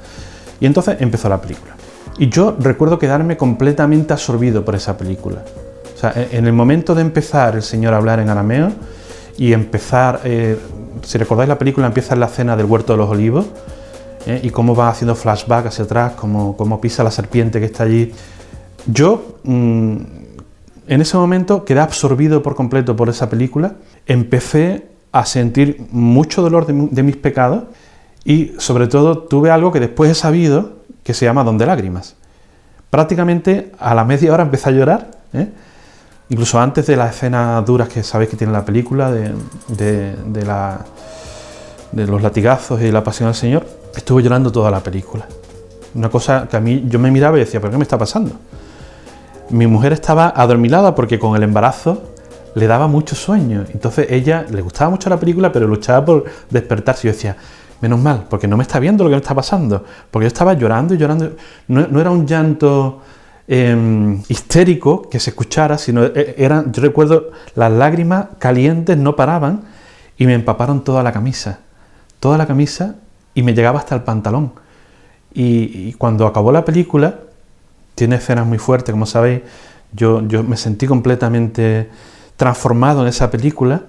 y 0.61 0.67
entonces 0.67 0.97
empezó 1.01 1.29
la 1.29 1.41
película. 1.41 1.75
Y 2.19 2.29
yo 2.29 2.57
recuerdo 2.59 2.99
quedarme 2.99 3.37
completamente 3.37 4.13
absorbido 4.13 4.65
por 4.65 4.75
esa 4.75 4.99
película. 4.99 5.43
O 5.95 5.99
sea, 5.99 6.13
en 6.17 6.47
el 6.47 6.53
momento 6.53 6.95
de 6.95 7.03
empezar 7.03 7.57
el 7.57 7.63
Señor 7.63 7.95
a 7.95 7.99
hablar 7.99 8.21
en 8.21 8.29
arameo 8.29 8.73
y 9.39 9.53
empezar, 9.53 10.21
eh, 10.25 10.59
si 11.03 11.19
recordáis 11.19 11.49
la 11.49 11.59
película, 11.59 11.87
empieza 11.87 12.15
en 12.15 12.21
la 12.21 12.27
escena 12.27 12.57
del 12.57 12.67
huerto 12.67 12.93
de 12.93 12.99
los 12.99 13.11
olivos 13.11 13.47
eh, 14.27 14.41
y 14.43 14.51
cómo 14.51 14.75
va 14.75 14.89
haciendo 14.89 15.15
flashback 15.15 15.67
hacia 15.67 15.85
atrás, 15.85 16.13
cómo, 16.17 16.57
cómo, 16.57 16.81
pisa 16.81 17.03
la 17.03 17.11
serpiente 17.11 17.61
que 17.61 17.67
está 17.67 17.85
allí. 17.85 18.13
Yo 18.87 19.39
mm, 19.45 19.97
en 20.89 21.01
ese 21.01 21.17
momento 21.17 21.65
quedé 21.65 21.81
absorbido 21.81 22.43
por 22.43 22.55
completo 22.55 22.97
por 22.97 23.09
esa 23.09 23.31
película, 23.31 23.75
empecé 24.07 24.89
a 25.13 25.25
sentir 25.25 25.87
mucho 25.91 26.43
dolor 26.43 26.67
de, 26.67 27.03
mis 27.03 27.17
pecados 27.17 27.65
y 28.25 28.53
sobre 28.59 28.87
todo 28.87 29.19
tuve 29.19 29.51
algo 29.51 29.73
que 29.73 29.81
después 29.81 30.11
he 30.11 30.15
sabido 30.15 30.79
que 31.03 31.15
se 31.15 31.25
llama 31.25 31.45
don 31.45 31.59
de 31.59 31.67
lágrimas. 31.67 32.17
Prácticamente 32.91 33.73
a 33.79 33.95
la 33.95 34.05
media 34.05 34.33
hora 34.33 34.43
empecé 34.43 34.69
a 34.69 34.73
llorar, 34.73 35.11
¿eh? 35.33 35.49
Incluso 36.31 36.59
antes 36.59 36.87
de 36.87 36.97
las 36.97 37.15
escenas 37.15 37.65
duras 37.67 37.89
que 37.89 38.03
sabéis 38.03 38.31
que 38.31 38.37
tiene 38.37 38.53
la 38.53 38.65
película, 38.65 39.11
de, 39.13 39.35
la, 40.47 40.85
de 41.93 42.07
los 42.07 42.23
latigazos 42.23 42.81
y 42.81 42.91
la 42.91 43.05
pasión 43.05 43.29
del 43.29 43.37
Señor, 43.37 43.67
estuve 43.95 44.23
llorando 44.23 44.51
toda 44.51 44.71
la 44.71 44.81
película. 44.81 45.27
Una 45.95 46.09
cosa 46.09 46.47
que 46.49 46.57
a 46.57 46.61
mí 46.61 46.85
yo 46.89 46.99
me 46.99 47.11
miraba 47.11 47.37
y 47.37 47.41
decía, 47.41 47.61
¿pero 47.61 47.73
qué 47.73 47.77
me 47.77 47.83
está 47.83 47.99
pasando? 47.99 48.33
Mi 49.51 49.67
mujer 49.67 49.93
estaba 49.93 50.29
adormilada 50.29 50.95
porque 50.95 51.19
con 51.19 51.35
el 51.37 51.43
embarazo 51.43 52.15
le 52.55 52.67
daba 52.67 52.87
mucho 52.87 53.17
sueño. 53.17 53.65
Entonces 53.73 54.07
ella 54.11 54.47
le 54.49 54.63
gustaba 54.63 54.91
mucho 54.91 55.11
la 55.11 55.19
película, 55.19 55.51
pero 55.53 55.67
luchaba 55.67 56.05
por 56.05 56.25
despertarse. 56.49 57.09
Yo 57.09 57.13
decía, 57.13 57.37
menos 57.81 57.99
mal, 57.99 58.27
porque 58.29 58.47
no 58.47 58.57
me 58.57 58.63
está 58.63 58.79
viendo 58.79 59.05
lo 59.05 59.11
que 59.11 59.17
me 59.17 59.21
está 59.21 59.35
pasando. 59.35 59.85
Porque 60.11 60.25
yo 60.25 60.29
estaba 60.29 60.55
llorando 60.55 60.95
y 60.95 60.99
llorando. 60.99 61.33
No, 61.69 62.01
era 62.01 62.11
un 62.11 62.27
llanto 62.27 63.01
em, 63.53 64.23
histérico 64.29 65.09
que 65.11 65.19
se 65.19 65.31
escuchara, 65.31 65.77
sino 65.77 66.05
e, 66.05 66.37
eran, 66.39 66.73
yo 66.73 66.81
recuerdo, 66.83 67.33
las 67.57 67.73
lágrimas 67.73 68.27
calientes 68.39 68.97
no 68.97 69.17
paraban 69.17 69.63
y 70.17 70.27
me 70.27 70.35
empaparon 70.35 70.85
toda 70.85 71.03
la 71.03 71.11
camisa. 71.11 71.59
Toda 72.21 72.39
la 72.39 72.47
camisa 72.47 72.95
y 73.35 73.43
me 73.43 73.53
llegaba 73.53 73.81
hasta 73.81 73.97
el 73.97 74.03
pantalón. 74.03 74.53
Y, 75.35 75.95
cuando 75.95 76.29
acabó 76.29 76.53
la 76.53 76.65
película, 76.65 77.21
tiene 77.97 78.17
escenas 78.17 78.47
muy 78.47 78.59
fuertes, 78.59 78.93
como 78.93 79.07
sabéis, 79.07 79.43
yo, 79.93 80.27
yo 80.29 80.45
me 80.45 80.57
sentí 80.57 80.87
completamente 80.87 81.91
transformado 82.37 83.03
en 83.03 83.09
esa 83.09 83.33
película, 83.33 83.83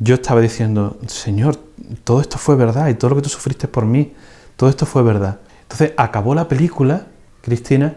yo 0.00 0.16
estaba 0.16 0.40
diciendo, 0.40 0.98
Señor, 1.06 1.56
todo 2.02 2.20
esto 2.20 2.36
fue 2.38 2.56
verdad 2.56 2.88
y 2.88 2.94
todo 2.94 3.10
lo 3.10 3.16
que 3.16 3.22
tú 3.22 3.28
sufriste 3.28 3.68
por 3.68 3.86
mí, 3.86 4.12
todo 4.56 4.68
esto 4.68 4.86
fue 4.86 5.04
verdad. 5.04 5.38
Entonces 5.62 5.92
acabó 5.96 6.34
la 6.34 6.48
película, 6.48 7.06
Cristina, 7.42 7.94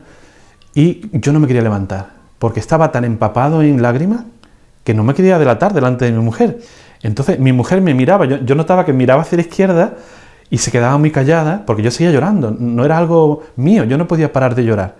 y 0.73 1.09
yo 1.13 1.33
no 1.33 1.39
me 1.39 1.47
quería 1.47 1.61
levantar, 1.61 2.09
porque 2.39 2.59
estaba 2.59 2.91
tan 2.91 3.05
empapado 3.05 3.61
en 3.61 3.81
lágrimas 3.81 4.23
que 4.83 4.93
no 4.93 5.03
me 5.03 5.13
quería 5.13 5.37
delatar 5.37 5.73
delante 5.73 6.05
de 6.05 6.11
mi 6.11 6.23
mujer. 6.23 6.59
Entonces 7.03 7.39
mi 7.39 7.51
mujer 7.51 7.81
me 7.81 7.93
miraba, 7.93 8.25
yo, 8.25 8.37
yo 8.37 8.55
notaba 8.55 8.85
que 8.85 8.93
miraba 8.93 9.21
hacia 9.21 9.37
la 9.37 9.41
izquierda 9.41 9.93
y 10.49 10.57
se 10.57 10.71
quedaba 10.71 10.97
muy 10.97 11.11
callada 11.11 11.63
porque 11.65 11.81
yo 11.83 11.91
seguía 11.91 12.11
llorando, 12.11 12.55
no 12.57 12.85
era 12.85 12.97
algo 12.97 13.43
mío, 13.55 13.83
yo 13.85 13.97
no 13.97 14.07
podía 14.07 14.31
parar 14.31 14.55
de 14.55 14.63
llorar 14.63 14.95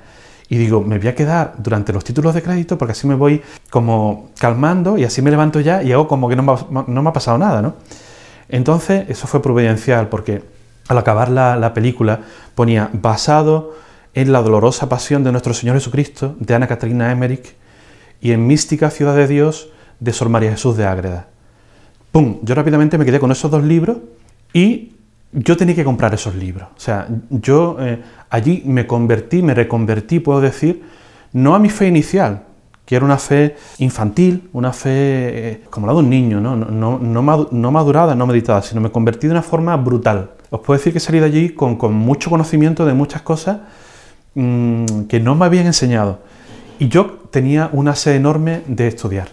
y 0.52 0.58
digo, 0.58 0.82
me 0.82 1.00
voy 1.00 1.08
a 1.08 1.16
quedar 1.16 1.54
durante 1.60 1.94
los 1.94 2.04
títulos 2.04 2.34
de 2.34 2.44
crédito 2.44 2.78
porque 2.78 2.92
así 2.92 3.08
me 3.08 3.16
voy 3.16 3.42
como 3.70 4.32
calmando 4.38 4.98
y 4.98 5.06
así 5.06 5.22
me 5.22 5.32
levanto 5.32 5.62
ya 5.62 5.82
y 5.82 5.94
hago 5.94 6.10
como 6.10 6.28
que 6.28 6.36
no 6.36 6.44
me 6.44 7.10
ha, 7.10 7.14
pasado 7.14 7.38
nada, 7.38 7.62
¿no? 7.62 7.76
Entonces, 8.50 9.06
eso 9.08 9.28
fue 9.28 9.42
providencial 9.42 10.10
porque 10.10 10.44
al 10.90 10.98
acabar 10.98 11.30
la, 11.30 11.74
película 11.74 12.20
ponía 12.54 12.90
basado 12.92 13.76
en 14.14 14.32
la 14.32 14.42
dolorosa 14.42 14.90
pasión 14.90 15.24
de 15.24 15.32
nuestro 15.32 15.54
Señor 15.54 15.76
Jesucristo, 15.76 16.36
de 16.40 16.54
Ana 16.54 16.68
Catarina 16.68 17.12
Emmerich, 17.12 17.56
y 18.22 18.32
en 18.32 18.46
Mística 18.46 18.90
Ciudad 18.90 19.16
de 19.16 19.28
Dios, 19.28 19.70
de 20.00 20.14
Sor 20.14 20.30
María 20.30 20.52
Jesús 20.52 20.78
de 20.78 20.86
Ágreda. 20.86 21.28
¡Pum! 22.12 22.40
Yo 22.44 22.56
rápidamente 22.56 22.98
me 22.98 23.06
quedé 23.06 23.20
con 23.20 23.32
esos 23.32 23.50
dos 23.50 23.64
libros 23.64 23.98
y 24.54 24.94
yo 25.32 25.56
tenía 25.56 25.76
que 25.76 25.84
comprar 25.84 26.14
esos 26.14 26.36
libros. 26.36 26.68
O 26.76 26.80
sea, 26.80 27.08
yo 27.30 27.78
eh, 27.80 28.02
allí 28.30 28.64
me 28.66 28.86
convertí, 28.86 29.42
me 29.42 29.54
reconvertí, 29.54 30.20
puedo 30.20 30.42
decir, 30.42 30.84
no 31.34 31.56
a 31.56 31.60
mi 31.60 31.70
fe 31.70 31.88
inicial, 31.88 32.44
que 32.86 32.96
era 32.96 33.06
una 33.06 33.18
fe 33.18 33.56
infantil, 33.78 34.50
una 34.52 34.74
fe 34.74 34.90
eh, 34.92 35.64
como 35.70 35.88
la 35.88 35.94
de 35.94 36.00
un 36.00 36.10
niño, 36.10 36.42
¿no? 36.42 36.58
No, 36.58 37.00
no, 37.00 37.72
madurada, 37.72 38.16
no 38.16 38.28
meditada, 38.28 38.62
sino 38.62 38.82
me 38.82 38.92
convertí 38.92 39.28
de 39.28 39.32
una 39.32 39.42
forma 39.42 39.78
brutal. 39.78 40.32
Os 40.50 40.60
puedo 40.60 40.78
decir 40.78 40.92
que 40.92 41.00
salí 41.00 41.20
de 41.20 41.26
allí 41.26 41.50
con, 41.52 41.78
mucho 41.94 42.30
conocimiento 42.30 42.86
de 42.86 42.94
muchas 42.94 43.22
cosas 43.22 43.60
mm, 44.36 45.04
que 45.04 45.20
no 45.20 45.36
me 45.36 45.46
habían 45.46 45.66
enseñado. 45.66 46.20
Y 46.80 46.88
yo 46.88 47.20
tenía 47.32 47.70
una 47.74 47.96
sed 47.96 48.16
enorme 48.16 48.64
de 48.68 48.88
estudiar. 48.88 49.30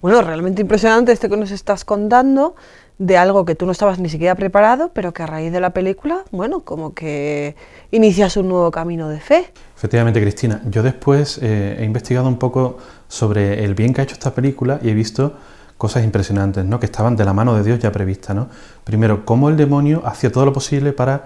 Bueno, 0.00 0.20
realmente 0.22 0.62
impresionante 0.62 1.12
esto 1.12 1.28
que 1.28 1.36
nos 1.36 1.50
estás 1.50 1.84
contando 1.84 2.56
de 2.98 3.16
algo 3.16 3.44
que 3.44 3.54
tú 3.54 3.66
no 3.66 3.72
estabas 3.72 3.98
ni 3.98 4.08
siquiera 4.08 4.34
preparado, 4.34 4.90
pero 4.92 5.12
que 5.12 5.22
a 5.22 5.26
raíz 5.26 5.52
de 5.52 5.60
la 5.60 5.70
película, 5.70 6.24
bueno, 6.30 6.60
como 6.60 6.94
que 6.94 7.56
inicias 7.90 8.36
un 8.36 8.48
nuevo 8.48 8.70
camino 8.70 9.08
de 9.08 9.20
fe. 9.20 9.52
Efectivamente, 9.76 10.20
Cristina. 10.20 10.60
Yo 10.66 10.82
después 10.82 11.38
eh, 11.42 11.76
he 11.80 11.84
investigado 11.84 12.28
un 12.28 12.38
poco 12.38 12.78
sobre 13.08 13.64
el 13.64 13.74
bien 13.74 13.92
que 13.92 14.00
ha 14.00 14.04
hecho 14.04 14.14
esta 14.14 14.32
película 14.32 14.78
y 14.82 14.90
he 14.90 14.94
visto 14.94 15.34
cosas 15.76 16.04
impresionantes, 16.04 16.64
¿no? 16.64 16.78
Que 16.78 16.86
estaban 16.86 17.16
de 17.16 17.24
la 17.24 17.32
mano 17.32 17.56
de 17.56 17.64
Dios 17.64 17.80
ya 17.80 17.90
previstas, 17.90 18.36
¿no? 18.36 18.48
Primero, 18.84 19.24
cómo 19.24 19.48
el 19.48 19.56
demonio 19.56 20.02
hacía 20.04 20.30
todo 20.30 20.44
lo 20.44 20.52
posible 20.52 20.92
para 20.92 21.24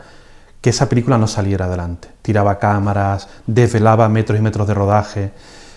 que 0.60 0.70
esa 0.70 0.88
película 0.88 1.18
no 1.18 1.26
saliera 1.26 1.66
adelante. 1.66 2.08
Tiraba 2.22 2.58
cámaras, 2.58 3.28
desvelaba 3.46 4.08
metros 4.08 4.38
y 4.38 4.42
metros 4.42 4.66
de 4.66 4.74
rodaje, 4.74 5.32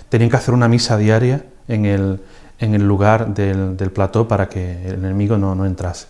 tenían 0.09 0.29
que 0.29 0.37
hacer 0.37 0.53
una 0.53 0.67
misa 0.67 0.97
diaria 0.97 1.45
en 1.67 1.85
el, 1.85 2.21
en 2.59 2.73
el 2.73 2.87
lugar 2.87 3.33
del, 3.33 3.75
plató 3.91 4.27
para 4.27 4.49
que 4.49 4.87
el 4.87 4.95
enemigo 4.95 5.37
no, 5.37 5.55
no, 5.55 5.65
entrase. 5.65 6.07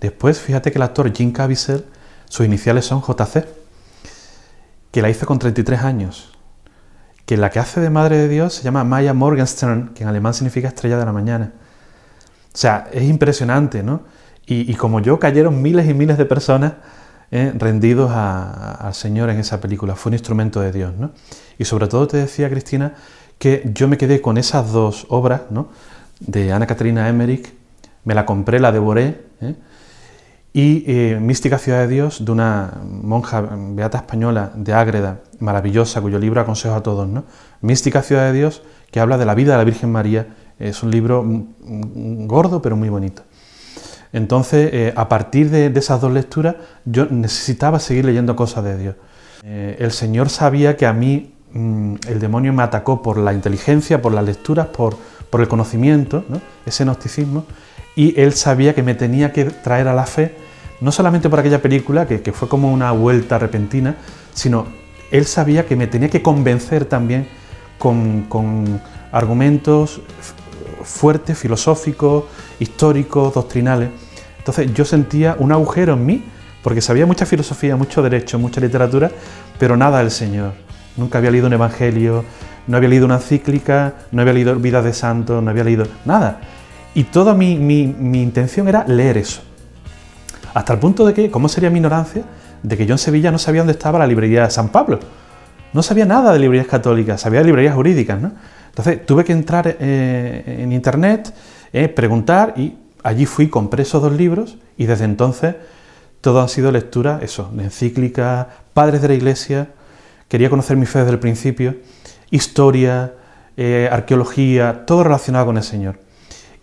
Después, 0.00 0.40
fíjate 0.40 0.72
que 0.72 0.78
el 0.78 0.82
actor 0.82 1.12
Jim 1.14 1.32
Caviezel, 1.32 1.84
sus 2.28 2.44
iniciales 2.46 2.84
son 2.84 3.02
JC, 3.02 3.46
que 4.90 5.02
la 5.02 5.10
hizo 5.10 5.26
con 5.26 5.38
33 5.38 5.82
años, 5.82 6.32
que 7.26 7.36
la 7.36 7.50
que 7.50 7.58
hace 7.58 7.80
de 7.80 7.90
Madre 7.90 8.16
de 8.16 8.28
Dios 8.28 8.54
se 8.54 8.62
llama 8.62 8.84
Maya 8.84 9.12
Morgenstern, 9.12 9.92
que 9.94 10.04
en 10.04 10.08
alemán 10.08 10.32
significa 10.32 10.68
estrella 10.68 10.96
de 10.96 11.04
la 11.04 11.12
mañana. 11.12 11.52
O 12.54 12.58
sea, 12.58 12.88
es 12.92 13.02
impresionante, 13.02 13.82
¿no? 13.82 14.04
Y, 14.48 14.72
como 14.76 15.00
yo, 15.00 15.18
cayeron 15.18 15.60
miles 15.60 15.88
y 15.90 15.92
miles 15.92 16.16
de 16.18 16.24
personas 16.24 16.74
eh, 17.30 17.52
rendidos 17.56 18.10
al 18.12 18.94
Señor 18.94 19.30
en 19.30 19.38
esa 19.38 19.60
película. 19.60 19.94
Fue 19.96 20.10
un 20.10 20.14
instrumento 20.14 20.60
de 20.60 20.72
Dios, 20.72 20.94
¿no? 20.96 21.10
Y 21.58 21.64
sobre 21.64 21.88
todo 21.88 22.06
te 22.06 22.18
decía, 22.18 22.48
Cristina, 22.48 22.94
que 23.38 23.70
yo 23.74 23.88
me 23.88 23.98
quedé 23.98 24.20
con 24.20 24.38
esas 24.38 24.72
dos 24.72 25.06
obras, 25.08 25.42
¿no? 25.50 25.68
de 26.20 26.52
Ana 26.52 26.66
Caterina 26.66 27.08
Emmerich, 27.08 27.52
me 28.04 28.14
la 28.14 28.24
compré, 28.24 28.60
la 28.60 28.72
devoré, 28.72 29.20
¿eh? 29.40 29.54
y 30.52 30.84
eh, 30.86 31.18
Mística 31.20 31.58
Ciudad 31.58 31.80
de 31.80 31.88
Dios, 31.88 32.24
de 32.24 32.32
una 32.32 32.80
monja 32.82 33.42
beata 33.42 33.98
española 33.98 34.52
de 34.54 34.72
Ágreda, 34.72 35.20
maravillosa, 35.38 36.00
cuyo 36.00 36.18
libro 36.18 36.40
aconsejo 36.40 36.74
a 36.74 36.82
todos. 36.82 37.06
¿no? 37.06 37.24
Mística 37.60 38.02
Ciudad 38.02 38.32
de 38.32 38.38
Dios, 38.38 38.62
que 38.90 39.00
habla 39.00 39.18
de 39.18 39.26
la 39.26 39.34
vida 39.34 39.52
de 39.52 39.58
la 39.58 39.64
Virgen 39.64 39.92
María, 39.92 40.28
es 40.58 40.82
un 40.82 40.90
libro 40.90 41.22
gordo 41.26 42.62
pero 42.62 42.76
muy 42.76 42.88
bonito. 42.88 43.22
Entonces, 44.12 44.70
eh, 44.72 44.92
a 44.96 45.08
partir 45.08 45.50
de, 45.50 45.66
esas 45.74 46.00
dos 46.00 46.12
lecturas, 46.12 46.56
yo 46.84 47.06
necesitaba 47.06 47.78
seguir 47.78 48.04
leyendo 48.04 48.36
cosas 48.36 48.64
de 48.64 48.78
Dios. 48.78 48.94
el 49.44 49.92
Señor 49.92 50.28
sabía 50.28 50.76
que 50.76 50.86
a 50.86 50.92
mí 50.92 51.36
Mm, 51.56 51.94
el 52.08 52.20
demonio 52.20 52.52
me 52.52 52.62
atacó 52.62 53.00
por 53.02 53.16
la 53.16 53.32
inteligencia, 53.32 54.02
por 54.02 54.12
las 54.12 54.26
lecturas, 54.26 54.66
por, 54.66 54.96
el 55.38 55.48
conocimiento, 55.48 56.24
ese 56.64 56.84
gnosticismo, 56.84 57.44
y 57.94 58.18
él 58.18 58.32
sabía 58.32 58.74
que 58.74 58.82
me 58.82 58.94
tenía 58.94 59.32
que 59.32 59.44
traer 59.44 59.86
a 59.86 59.94
la 59.94 60.06
fe, 60.06 60.34
no 60.80 60.92
solamente 60.92 61.28
por 61.28 61.38
aquella 61.38 61.60
película, 61.60 62.06
que, 62.06 62.32
fue 62.32 62.48
como 62.48 62.72
una 62.72 62.92
vuelta 62.92 63.38
repentina, 63.38 63.96
sino 64.32 64.66
él 65.10 65.26
sabía 65.26 65.66
que 65.66 65.76
me 65.76 65.86
tenía 65.86 66.08
que 66.08 66.22
convencer 66.22 66.86
también 66.86 67.28
con, 67.78 68.80
argumentos 69.12 70.00
fuertes, 70.82 71.38
filosóficos, 71.38 72.24
históricos, 72.58 73.34
doctrinales. 73.34 73.90
Entonces 74.38 74.72
yo 74.74 74.84
sentía 74.84 75.36
un 75.38 75.52
agujero 75.52 75.94
en 75.94 76.06
mí, 76.06 76.24
porque 76.62 76.80
sabía 76.80 77.06
mucha 77.06 77.26
filosofía, 77.26 77.76
mucho 77.76 78.02
derecho, 78.02 78.38
mucha 78.38 78.60
literatura, 78.60 79.10
pero 79.58 79.76
nada 79.76 79.98
del 79.98 80.10
Señor. 80.10 80.52
Nunca 80.96 81.18
había 81.18 81.30
leído 81.30 81.46
un 81.46 81.52
evangelio, 81.52 82.24
no 82.66 82.76
había 82.76 82.88
leído 82.88 83.06
una 83.06 83.16
encíclica, 83.16 83.94
no 84.10 84.22
había 84.22 84.34
leído 84.34 84.54
Vida 84.56 84.82
de 84.82 84.92
Santos, 84.92 85.42
no 85.42 85.50
había 85.50 85.64
leído 85.64 85.86
nada. 86.04 86.40
Y 86.94 87.04
toda 87.04 87.34
mi, 87.34 87.52
intención 87.52 88.68
era 88.68 88.84
leer 88.86 89.18
eso. 89.18 89.42
Hasta 90.54 90.72
el 90.72 90.78
punto 90.78 91.06
de 91.06 91.12
que, 91.12 91.30
¿cómo 91.30 91.48
sería 91.48 91.68
mi 91.68 91.76
ignorancia? 91.76 92.24
De 92.62 92.76
que 92.76 92.86
yo 92.86 92.94
en 92.94 92.98
Sevilla 92.98 93.30
no 93.30 93.38
sabía 93.38 93.60
dónde 93.60 93.74
estaba 93.74 93.98
la 93.98 94.06
librería 94.06 94.44
de 94.44 94.50
San 94.50 94.70
Pablo. 94.70 94.98
No 95.74 95.82
sabía 95.82 96.06
nada 96.06 96.32
de 96.32 96.38
librerías 96.38 96.66
católicas, 96.66 97.20
sabía 97.20 97.40
de 97.40 97.46
librerías 97.46 97.74
jurídicas. 97.74 98.20
¿no? 98.20 98.32
Entonces 98.68 99.04
tuve 99.04 99.24
que 99.24 99.32
entrar 99.32 99.76
eh, 99.78 100.60
en 100.62 100.72
internet, 100.72 101.32
preguntar 101.94 102.54
y 102.56 102.76
allí 103.02 103.26
fui, 103.26 103.48
compré 103.48 103.82
esos 103.82 104.02
dos 104.02 104.12
libros 104.12 104.58
y 104.76 104.86
desde 104.86 105.04
entonces 105.04 105.54
todo 106.20 106.40
han 106.40 106.48
sido 106.48 106.72
lectura, 106.72 107.20
eso, 107.22 107.50
de 107.52 107.64
encíclicas, 107.64 108.46
padres 108.74 109.00
de 109.00 109.08
la 109.08 109.14
iglesia, 109.14 109.68
quería 110.28 110.50
conocer 110.50 110.76
mi 110.76 110.86
fe 110.86 110.98
desde 111.00 111.12
el 111.12 111.20
principio, 111.20 111.76
historia, 112.30 113.14
eh, 113.56 113.88
arqueología, 113.90 114.84
todo 114.86 115.04
relacionado 115.04 115.46
con 115.46 115.56
el 115.56 115.62
Señor. 115.62 116.00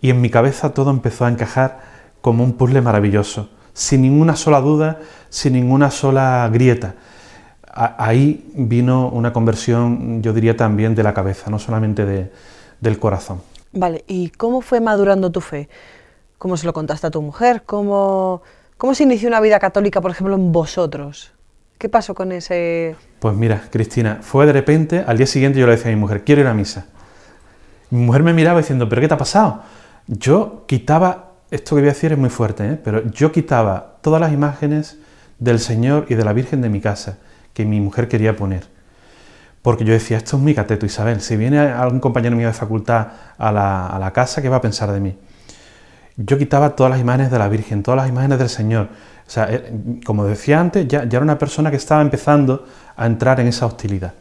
Y 0.00 0.10
en 0.10 0.20
mi 0.20 0.28
cabeza 0.28 0.74
todo 0.74 0.90
empezó 0.90 1.24
a 1.24 1.30
encajar 1.30 1.80
como 2.20 2.44
un 2.44 2.52
puzzle 2.52 2.82
maravilloso, 2.82 3.48
sin 3.72 4.02
ninguna 4.02 4.36
sola 4.36 4.60
duda, 4.60 5.00
sin 5.30 5.54
ninguna 5.54 5.90
sola 5.90 6.48
grieta. 6.52 6.94
ahí 7.72 8.52
vino 8.54 9.08
una 9.08 9.32
conversión, 9.32 10.22
yo 10.22 10.32
diría 10.32 10.56
también 10.56 10.94
de 10.94 11.02
la 11.02 11.14
cabeza, 11.14 11.50
no 11.50 11.58
solamente 11.58 12.04
de, 12.04 12.30
del 12.80 12.98
corazón. 12.98 13.40
Vale, 13.74 14.04
¿y 14.06 14.30
cómo 14.30 14.60
fue 14.60 14.80
madurando 14.80 15.30
tu 15.32 15.40
fe? 15.40 15.68
¿Cómo 16.38 16.56
se 16.56 16.64
lo 16.64 16.72
contaste 16.72 17.08
a 17.08 17.10
tu 17.10 17.20
mujer? 17.20 17.64
¿Cómo, 17.66 18.42
cómo 18.76 18.94
se 18.94 19.02
inició 19.02 19.28
una 19.28 19.40
vida 19.40 19.58
católica, 19.58 20.00
por 20.00 20.12
ejemplo, 20.12 20.34
en 20.36 20.52
vosotros? 20.52 21.32
¿Qué 21.76 21.88
pasó 21.88 22.14
con 22.14 22.30
ese...? 22.30 22.94
Pues 23.18 23.34
mira, 23.34 23.64
Cristina, 23.70 24.18
fue 24.22 24.46
de 24.46 24.52
repente, 24.52 25.04
al 25.04 25.16
día 25.16 25.26
siguiente 25.26 25.58
yo 25.58 25.66
le 25.66 25.72
decía 25.72 25.90
a 25.90 25.94
mi 25.94 26.00
mujer, 26.00 26.22
quiero 26.22 26.42
ir 26.42 26.46
a 26.46 26.54
misa. 26.54 26.86
Mi 27.90 28.04
mujer 28.04 28.22
me 28.22 28.32
miraba 28.32 28.60
diciendo, 28.60 28.88
¿pero 28.88 29.00
qué 29.00 29.08
te 29.08 29.14
ha 29.14 29.18
pasado? 29.18 29.62
Yo 30.06 30.64
quitaba, 30.66 31.32
esto 31.50 31.74
que 31.74 31.82
voy 31.82 31.90
a 31.90 31.92
decir 31.94 32.12
es 32.12 32.18
muy 32.18 32.30
fuerte, 32.30 32.64
¿eh? 32.64 32.80
pero 32.82 33.04
yo 33.10 33.32
quitaba 33.32 33.96
todas 34.02 34.20
las 34.20 34.32
imágenes 34.32 34.98
del 35.40 35.58
Señor 35.58 36.06
y 36.08 36.14
de 36.14 36.24
la 36.24 36.32
Virgen 36.32 36.60
de 36.60 36.68
mi 36.68 36.80
casa 36.80 37.18
que 37.52 37.64
mi 37.64 37.80
mujer 37.80 38.06
quería 38.06 38.36
poner. 38.36 38.73
Porque 39.64 39.86
yo 39.86 39.94
decía, 39.94 40.18
esto 40.18 40.36
es 40.36 40.42
muy 40.42 40.54
cateto, 40.54 40.84
Isabel, 40.84 41.22
si 41.22 41.38
viene 41.38 41.58
algún 41.58 41.98
compañero 41.98 42.36
mío 42.36 42.48
de 42.48 42.52
facultad 42.52 43.06
a 43.38 43.50
la, 43.50 43.86
a 43.86 43.98
la 43.98 44.12
casa, 44.12 44.42
¿qué 44.42 44.50
va 44.50 44.56
a 44.56 44.60
pensar 44.60 44.92
de 44.92 45.00
mí? 45.00 45.16
Yo 46.18 46.36
quitaba 46.36 46.76
todas 46.76 46.90
las 46.90 47.00
imágenes 47.00 47.30
de 47.30 47.38
la 47.38 47.48
Virgen, 47.48 47.82
todas 47.82 47.96
las 47.96 48.10
imágenes 48.10 48.38
del 48.38 48.50
Señor. 48.50 48.90
O 49.26 49.30
sea, 49.30 49.48
eh, 49.50 50.00
como 50.04 50.26
decía 50.26 50.60
antes, 50.60 50.86
ya, 50.86 51.04
ya 51.04 51.16
era 51.16 51.22
una 51.22 51.38
persona 51.38 51.70
que 51.70 51.78
estaba 51.78 52.02
empezando 52.02 52.66
a 52.94 53.06
entrar 53.06 53.40
en 53.40 53.46
esa 53.46 53.64
hostilidad. 53.64 54.12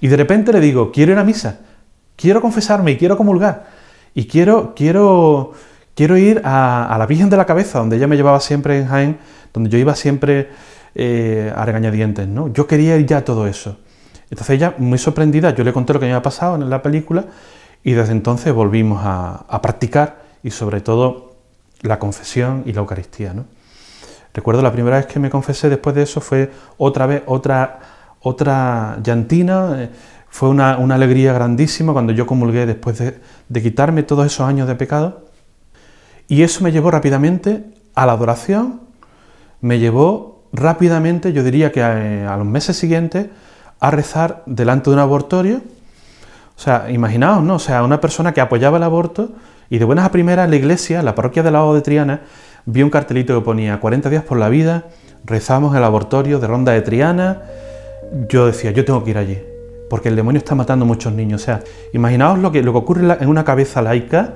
Y 0.00 0.08
de 0.08 0.16
repente 0.16 0.52
le 0.52 0.58
digo, 0.58 0.90
quiero 0.90 1.12
ir 1.12 1.18
a 1.18 1.22
misa, 1.22 1.60
quiero 2.16 2.40
confesarme 2.40 2.90
y 2.90 2.96
quiero 2.96 3.16
comulgar. 3.16 3.68
Y 4.14 4.26
quiero, 4.26 4.74
quiero, 4.74 5.52
quiero 5.94 6.16
ir 6.16 6.42
a, 6.44 6.96
la 6.98 7.06
Virgen 7.06 7.30
de 7.30 7.36
la 7.36 7.46
Cabeza, 7.46 7.78
donde 7.78 7.98
ella 7.98 8.08
me 8.08 8.16
llevaba 8.16 8.40
siempre 8.40 8.80
en 8.80 8.88
Jaén, 8.88 9.18
donde 9.52 9.70
yo 9.70 9.78
iba 9.78 9.94
siempre 9.94 10.48
eh, 10.96 11.52
a 11.54 11.64
regañadientes, 11.64 12.26
¿no? 12.26 12.52
Yo 12.52 12.66
quería 12.66 12.96
ir 12.96 13.06
ya 13.06 13.18
a 13.18 13.24
todo 13.24 13.46
eso. 13.46 13.78
Entonces 14.30 14.56
ella, 14.56 14.74
muy 14.78 14.98
sorprendida, 14.98 15.54
yo 15.54 15.64
le 15.64 15.72
conté 15.72 15.92
lo 15.92 16.00
que 16.00 16.06
me 16.06 16.12
había 16.12 16.22
pasado 16.22 16.56
en 16.56 16.68
la 16.68 16.82
película 16.82 17.26
y 17.84 17.92
desde 17.92 18.12
entonces 18.12 18.52
volvimos 18.52 19.00
a, 19.04 19.60
practicar 19.62 20.22
y 20.42 20.50
sobre 20.50 20.80
todo 20.80 21.36
la 21.82 21.98
confesión 21.98 22.62
y 22.66 22.72
la 22.72 22.80
Eucaristía, 22.80 23.32
¿no? 23.32 23.44
Recuerdo 24.34 24.60
la 24.60 24.72
primera 24.72 24.96
vez 24.96 25.06
que 25.06 25.18
me 25.18 25.30
confesé 25.30 25.70
después 25.70 25.96
de 25.96 26.02
eso 26.02 26.20
fue 26.20 26.50
otra 26.76 27.06
vez, 27.06 27.22
otra, 27.24 27.80
otra 28.20 28.98
llantina, 29.02 29.76
eh, 29.78 29.90
fue 30.28 30.50
una, 30.50 30.74
alegría 30.74 31.32
grandísima 31.32 31.94
cuando 31.94 32.12
yo 32.12 32.26
comulgué 32.26 32.66
después 32.66 32.98
de, 32.98 33.62
quitarme 33.62 34.02
todos 34.02 34.26
esos 34.26 34.46
años 34.46 34.68
de 34.68 34.74
pecado. 34.74 35.24
Y 36.28 36.42
eso 36.42 36.62
me 36.62 36.72
llevó 36.72 36.90
rápidamente 36.90 37.64
a 37.94 38.04
la 38.04 38.12
adoración, 38.12 38.82
me 39.62 39.78
llevó 39.78 40.44
rápidamente, 40.52 41.32
yo 41.32 41.42
diría 41.42 41.72
que 41.72 41.82
a, 41.82 42.36
los 42.36 42.46
meses 42.46 42.76
siguientes, 42.76 43.28
a 43.80 43.90
rezar 43.90 44.42
delante 44.46 44.90
de 44.90 44.94
un 44.94 45.00
abortorio. 45.00 45.60
O 46.56 46.60
sea, 46.60 46.90
imaginaos, 46.90 47.42
¿no? 47.42 47.56
O 47.56 47.58
sea, 47.58 47.82
una 47.82 48.00
persona 48.00 48.32
que 48.32 48.40
apoyaba 48.40 48.78
el 48.78 48.82
aborto 48.82 49.30
y 49.68 49.78
de 49.78 49.84
buenas 49.84 50.06
a 50.06 50.10
primeras 50.10 50.48
la 50.48 50.56
iglesia, 50.56 51.02
la 51.02 51.14
parroquia 51.14 51.42
de 51.42 51.50
la 51.50 51.62
de 51.72 51.82
Triana, 51.82 52.20
vio 52.64 52.84
un 52.84 52.90
cartelito 52.90 53.38
que 53.38 53.44
ponía 53.44 53.78
40 53.78 54.08
días 54.10 54.24
por 54.24 54.38
la 54.38 54.48
vida, 54.48 54.84
rezamos 55.24 55.76
el 55.76 55.84
abortorio 55.84 56.38
de 56.38 56.46
Ronda 56.46 56.72
de 56.72 56.82
Triana. 56.82 57.42
Yo 58.28 58.46
decía, 58.46 58.70
yo 58.70 58.84
tengo 58.84 59.04
que 59.04 59.10
ir 59.10 59.18
allí 59.18 59.38
porque 59.88 60.08
el 60.08 60.16
demonio 60.16 60.38
está 60.38 60.54
matando 60.54 60.84
a 60.84 60.88
muchos 60.88 61.12
niños. 61.12 61.42
O 61.42 61.44
sea, 61.44 61.60
imaginaos 61.92 62.38
lo 62.38 62.52
que, 62.52 62.62
lo 62.62 62.72
que 62.72 62.78
ocurre 62.78 63.16
en 63.20 63.28
una 63.28 63.44
cabeza 63.44 63.82
laica 63.82 64.34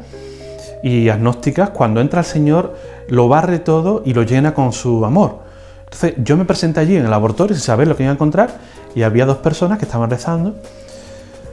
y 0.82 1.08
agnóstica 1.08 1.68
cuando 1.68 2.00
entra 2.00 2.20
el 2.20 2.26
Señor, 2.26 2.76
lo 3.08 3.28
barre 3.28 3.58
todo 3.58 4.02
y 4.04 4.14
lo 4.14 4.22
llena 4.22 4.54
con 4.54 4.72
su 4.72 5.04
amor. 5.04 5.49
Entonces 5.92 6.14
yo 6.18 6.36
me 6.36 6.44
presenté 6.44 6.80
allí 6.80 6.96
en 6.96 7.04
el 7.04 7.10
laboratorio 7.10 7.54
sin 7.56 7.64
saber 7.64 7.88
lo 7.88 7.96
que 7.96 8.04
iba 8.04 8.12
a 8.12 8.14
encontrar 8.14 8.58
y 8.94 9.02
había 9.02 9.26
dos 9.26 9.38
personas 9.38 9.78
que 9.78 9.84
estaban 9.84 10.08
rezando, 10.08 10.54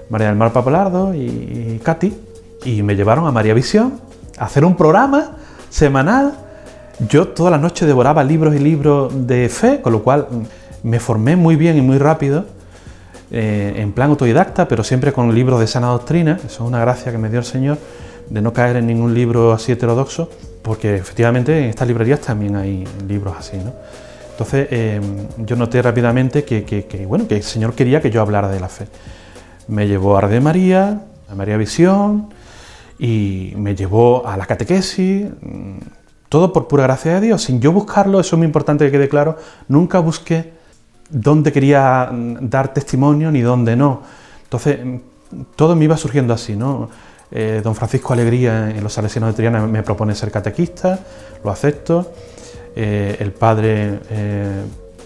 María 0.10 0.28
del 0.28 0.36
Mar 0.36 0.54
Papalardo 0.54 1.14
y 1.14 1.82
Katy, 1.84 2.14
y 2.66 2.84
me 2.84 2.96
llevaron 2.96 3.28
a 3.28 3.32
María 3.32 3.54
Visión 3.54 4.00
a 4.38 4.46
hacer 4.46 4.64
un 4.66 4.76
programa 4.76 5.38
semanal. 5.70 6.34
Yo 7.10 7.28
toda 7.30 7.52
la 7.52 7.58
noche 7.58 7.86
devoraba 7.86 8.24
libros 8.24 8.56
y 8.56 8.60
libros 8.60 9.28
de 9.28 9.50
fe, 9.50 9.82
con 9.82 9.94
lo 9.94 10.04
cual 10.04 10.28
me 10.84 11.00
formé 11.00 11.36
muy 11.36 11.56
bien 11.56 11.78
y 11.78 11.82
muy 11.82 11.98
rápido 11.98 12.46
eh, 13.30 13.74
en 13.78 13.92
plan 13.92 14.10
autodidacta, 14.10 14.68
pero 14.68 14.84
siempre 14.84 15.12
con 15.12 15.34
libros 15.34 15.60
de 15.60 15.68
sana 15.68 15.88
doctrina. 15.88 16.38
Eso 16.38 16.48
es 16.48 16.60
una 16.60 16.80
gracia 16.80 17.12
que 17.12 17.18
me 17.18 17.30
dio 17.30 17.40
el 17.40 17.46
Señor, 17.46 17.78
de 18.30 18.42
no 18.42 18.54
caer 18.54 18.78
en 18.78 18.88
ningún 18.88 19.14
libro 19.14 19.54
así 19.54 19.72
heterodoxo, 19.72 20.30
porque 20.62 20.96
efectivamente 20.96 21.58
en 21.58 21.70
estas 21.70 21.88
librerías 21.88 22.22
también 22.22 22.56
hay 22.56 22.86
libros 23.08 23.36
así. 23.38 23.58
¿no? 23.58 23.74
Entonces 24.38 24.68
eh, 24.70 25.02
yo 25.40 25.56
noté 25.56 25.82
rápidamente 25.82 26.44
que, 26.44 27.06
bueno, 27.08 27.28
que 27.28 27.38
el 27.38 27.44
Señor 27.44 27.74
quería 27.74 28.00
que 28.02 28.12
yo 28.12 28.22
hablara 28.22 28.50
de 28.50 28.60
la 28.60 28.70
fe. 28.70 28.86
Me 29.68 29.88
llevó 29.88 30.16
a 30.16 30.28
de 30.28 30.40
María, 30.40 31.02
a 31.28 31.34
María 31.34 31.58
Visión, 31.58 32.30
y 33.00 33.54
me 33.58 33.74
llevó 33.74 34.28
a 34.28 34.38
la 34.38 34.46
catequesis, 34.46 35.26
mm, 35.42 35.78
todo 36.30 36.54
por 36.54 36.68
pura 36.68 36.84
gracia 36.84 37.16
de 37.16 37.22
Dios, 37.22 37.42
sin 37.42 37.60
yo 37.60 37.72
buscarlo, 37.72 38.20
eso 38.20 38.36
es 38.36 38.38
muy 38.38 38.46
importante 38.46 38.86
que 38.86 38.92
quede 38.92 39.10
claro, 39.10 39.38
nunca 39.70 39.98
busqué 39.98 40.54
dónde 41.10 41.52
quería 41.52 42.12
mm, 42.12 42.48
dar 42.48 42.76
testimonio 42.76 43.32
ni 43.32 43.42
dónde 43.42 43.76
no. 43.76 44.04
Entonces, 44.44 44.86
mm, 44.86 44.98
todo 45.56 45.76
me 45.76 45.86
iba 45.86 45.98
surgiendo 45.98 46.36
así, 46.36 46.56
¿no? 46.56 46.90
Eh, 47.32 47.62
don 47.64 47.74
Francisco 47.74 48.14
Alegría 48.14 48.70
en 48.70 48.84
los 48.84 48.94
Salesianos 48.94 49.32
de 49.32 49.36
Triana 49.36 49.66
me 49.66 49.82
propone 49.82 50.14
ser 50.14 50.30
catequista, 50.30 51.00
lo 51.44 51.50
acepto. 51.50 52.12
Eh, 52.80 53.18
el 53.20 53.32
padre 53.32 54.02
eh, 54.12 54.62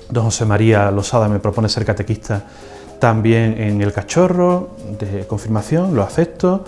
don 0.09 0.25
José 0.25 0.43
María 0.45 0.91
Losada 0.91 1.29
me 1.29 1.39
propone 1.39 1.69
ser 1.69 1.85
catequista 1.85 2.43
también 2.99 3.55
en 3.57 3.81
el 3.81 3.93
cachorro 3.93 4.71
de 4.99 5.25
confirmación, 5.25 5.95
lo 5.95 6.03
acepto. 6.03 6.65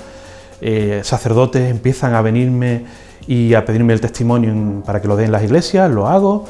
sacerdotes 1.03 1.69
empiezan 1.69 2.15
a 2.15 2.21
venirme 2.21 2.85
y 3.27 3.53
a 3.53 3.65
pedirme 3.65 3.91
el 3.91 3.99
testimonio 3.99 4.81
para 4.85 5.01
que 5.01 5.09
lo 5.09 5.17
den 5.17 5.25
en 5.25 5.31
las 5.33 5.43
iglesias, 5.43 5.91
lo 5.91 6.07
hago. 6.07 6.45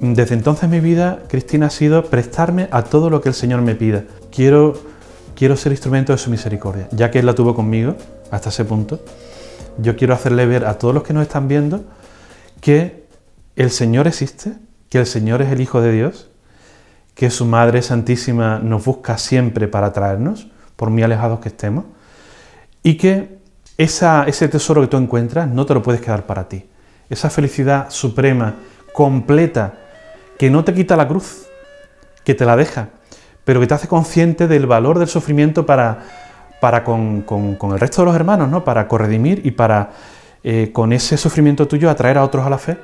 Desde 0.00 0.34
entonces 0.34 0.70
mi 0.70 0.80
vida, 0.80 1.20
Cristina, 1.28 1.66
ha 1.66 1.70
sido 1.70 2.06
prestarme 2.06 2.68
a 2.70 2.82
todo 2.84 3.10
lo 3.10 3.20
que 3.20 3.28
el 3.28 3.34
Señor 3.34 3.60
me 3.60 3.74
pida. 3.74 4.04
Quiero, 4.32 4.72
quiero 5.36 5.54
ser 5.54 5.70
instrumento 5.72 6.12
de 6.12 6.18
su 6.18 6.30
misericordia, 6.30 6.88
ya 6.92 7.10
que 7.10 7.18
Él 7.20 7.26
la 7.26 7.34
tuvo 7.34 7.54
conmigo 7.54 7.94
hasta 8.30 8.48
ese 8.48 8.64
punto. 8.64 9.00
Yo 9.78 9.96
quiero 9.96 10.14
hacerle 10.14 10.46
ver 10.46 10.64
a 10.64 10.78
todos 10.78 10.94
los 10.94 11.02
que 11.02 11.12
nos 11.12 11.22
están 11.22 11.46
viendo 11.46 11.82
que 12.60 13.01
el 13.56 13.70
Señor 13.70 14.06
existe, 14.06 14.54
que 14.88 14.98
el 14.98 15.06
Señor 15.06 15.42
es 15.42 15.50
el 15.50 15.60
Hijo 15.60 15.80
de 15.80 15.92
Dios, 15.92 16.30
que 17.14 17.30
su 17.30 17.44
Madre 17.44 17.82
Santísima 17.82 18.58
nos 18.58 18.84
busca 18.84 19.18
siempre 19.18 19.68
para 19.68 19.92
traernos, 19.92 20.48
por 20.76 20.90
muy 20.90 21.02
alejados 21.02 21.40
que 21.40 21.48
estemos, 21.48 21.84
y 22.82 22.96
que 22.96 23.38
ese 23.76 24.48
tesoro 24.48 24.80
que 24.80 24.86
tú 24.86 24.96
encuentras 24.96 25.48
no 25.48 25.66
te 25.66 25.74
lo 25.74 25.82
puedes 25.82 26.00
quedar 26.00 26.26
para 26.26 26.48
ti. 26.48 26.66
Esa 27.10 27.30
felicidad 27.30 27.90
suprema, 27.90 28.54
completa, 28.92 29.74
que 30.38 30.50
no 30.50 30.64
te 30.64 30.74
quita 30.74 30.96
la 30.96 31.08
cruz, 31.08 31.46
que 32.24 32.34
te 32.34 32.44
la 32.44 32.56
deja, 32.56 32.88
pero 33.44 33.60
que 33.60 33.66
te 33.66 33.74
hace 33.74 33.88
consciente 33.88 34.48
del 34.48 34.66
valor 34.66 34.98
del 34.98 35.08
sufrimiento 35.08 35.66
para, 35.66 36.00
para 36.60 36.84
con, 36.84 37.24
el 37.28 37.80
resto 37.80 38.02
de 38.02 38.06
los 38.06 38.14
hermanos, 38.14 38.48
¿no? 38.48 38.64
para 38.64 38.88
corredimir 38.88 39.42
y 39.44 39.52
para 39.52 39.90
eh, 40.44 40.70
con 40.72 40.92
ese 40.92 41.16
sufrimiento 41.16 41.68
tuyo 41.68 41.90
atraer 41.90 42.18
a 42.18 42.24
otros 42.24 42.46
a 42.46 42.50
la 42.50 42.58
fe. 42.58 42.78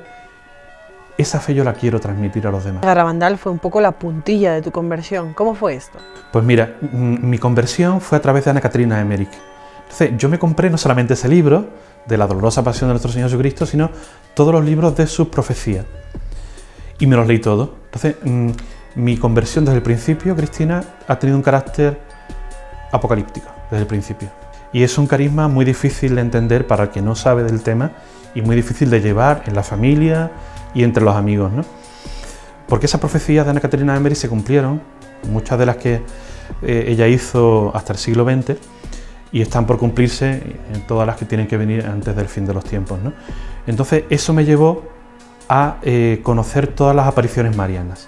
Esa 1.19 1.41
fe 1.41 1.53
yo 1.53 1.65
la 1.65 1.73
quiero 1.73 1.99
transmitir 1.99 2.47
a 2.47 2.51
los 2.51 2.63
demás. 2.63 2.81
Garabandal 2.81 3.37
fue 3.37 3.51
un 3.51 3.59
poco 3.59 3.81
la 3.81 3.91
puntilla 3.91 4.53
de 4.53 4.61
tu 4.61 4.71
conversión. 4.71 5.33
¿Cómo 5.33 5.53
fue 5.53 5.75
esto? 5.75 5.97
Pues 6.31 6.45
mira, 6.45 6.77
mi 6.93 7.37
conversión 7.37 7.99
fue 7.99 8.17
a 8.17 8.21
través 8.21 8.45
de 8.45 8.51
Ana 8.51 8.61
Catrina 8.61 9.01
Emmerich. 9.01 9.33
Entonces, 9.81 10.11
yo 10.17 10.29
me 10.29 10.39
compré 10.39 10.69
no 10.69 10.77
solamente 10.77 11.15
ese 11.15 11.27
libro 11.27 11.67
de 12.05 12.17
la 12.17 12.25
dolorosa 12.25 12.63
pasión 12.63 12.87
de 12.87 12.93
nuestro 12.93 13.11
Señor 13.11 13.27
Jesucristo, 13.27 13.65
sino 13.65 13.89
todos 14.33 14.53
los 14.53 14.63
libros 14.63 14.95
de 14.95 15.07
sus 15.07 15.27
profecías 15.27 15.85
y 16.99 17.05
me 17.05 17.17
los 17.17 17.27
leí 17.27 17.39
todos. 17.39 17.71
Entonces, 17.91 18.15
mi 18.95 19.17
conversión 19.17 19.65
desde 19.65 19.75
el 19.75 19.83
principio, 19.83 20.37
Cristina, 20.37 20.81
ha 21.05 21.19
tenido 21.19 21.37
un 21.37 21.43
carácter 21.43 21.99
apocalíptico 22.93 23.49
desde 23.69 23.81
el 23.81 23.87
principio. 23.87 24.29
Y 24.71 24.83
es 24.83 24.97
un 24.97 25.05
carisma 25.05 25.49
muy 25.49 25.65
difícil 25.65 26.15
de 26.15 26.21
entender 26.21 26.65
para 26.65 26.83
el 26.83 26.89
que 26.91 27.01
no 27.01 27.13
sabe 27.13 27.43
del 27.43 27.61
tema 27.61 27.91
y 28.33 28.41
muy 28.41 28.55
difícil 28.55 28.89
de 28.89 29.01
llevar 29.01 29.43
en 29.47 29.55
la 29.55 29.63
familia 29.63 30.31
y 30.73 30.83
entre 30.83 31.03
los 31.03 31.15
amigos, 31.15 31.51
¿no? 31.51 31.63
Porque 32.67 32.85
esas 32.85 32.99
profecías 32.99 33.45
de 33.45 33.51
Ana 33.51 33.59
Caterina 33.59 33.95
Emery 33.95 34.15
se 34.15 34.29
cumplieron, 34.29 34.81
muchas 35.31 35.57
de 35.57 35.65
las 35.65 35.77
que 35.77 36.01
eh, 36.61 36.85
ella 36.87 37.07
hizo 37.07 37.71
hasta 37.75 37.93
el 37.93 37.99
siglo 37.99 38.25
XX, 38.25 38.57
y 39.31 39.41
están 39.41 39.65
por 39.65 39.77
cumplirse 39.77 40.41
en 40.73 40.81
todas 40.87 41.05
las 41.05 41.15
que 41.15 41.25
tienen 41.25 41.47
que 41.47 41.57
venir 41.57 41.85
antes 41.85 42.15
del 42.15 42.27
fin 42.27 42.45
de 42.45 42.53
los 42.53 42.63
tiempos, 42.63 42.99
¿no? 43.01 43.13
Entonces, 43.67 44.03
eso 44.09 44.33
me 44.33 44.45
llevó 44.45 44.83
a 45.47 45.77
eh, 45.81 46.19
conocer 46.23 46.67
todas 46.67 46.95
las 46.95 47.07
apariciones 47.07 47.55
marianas. 47.55 48.07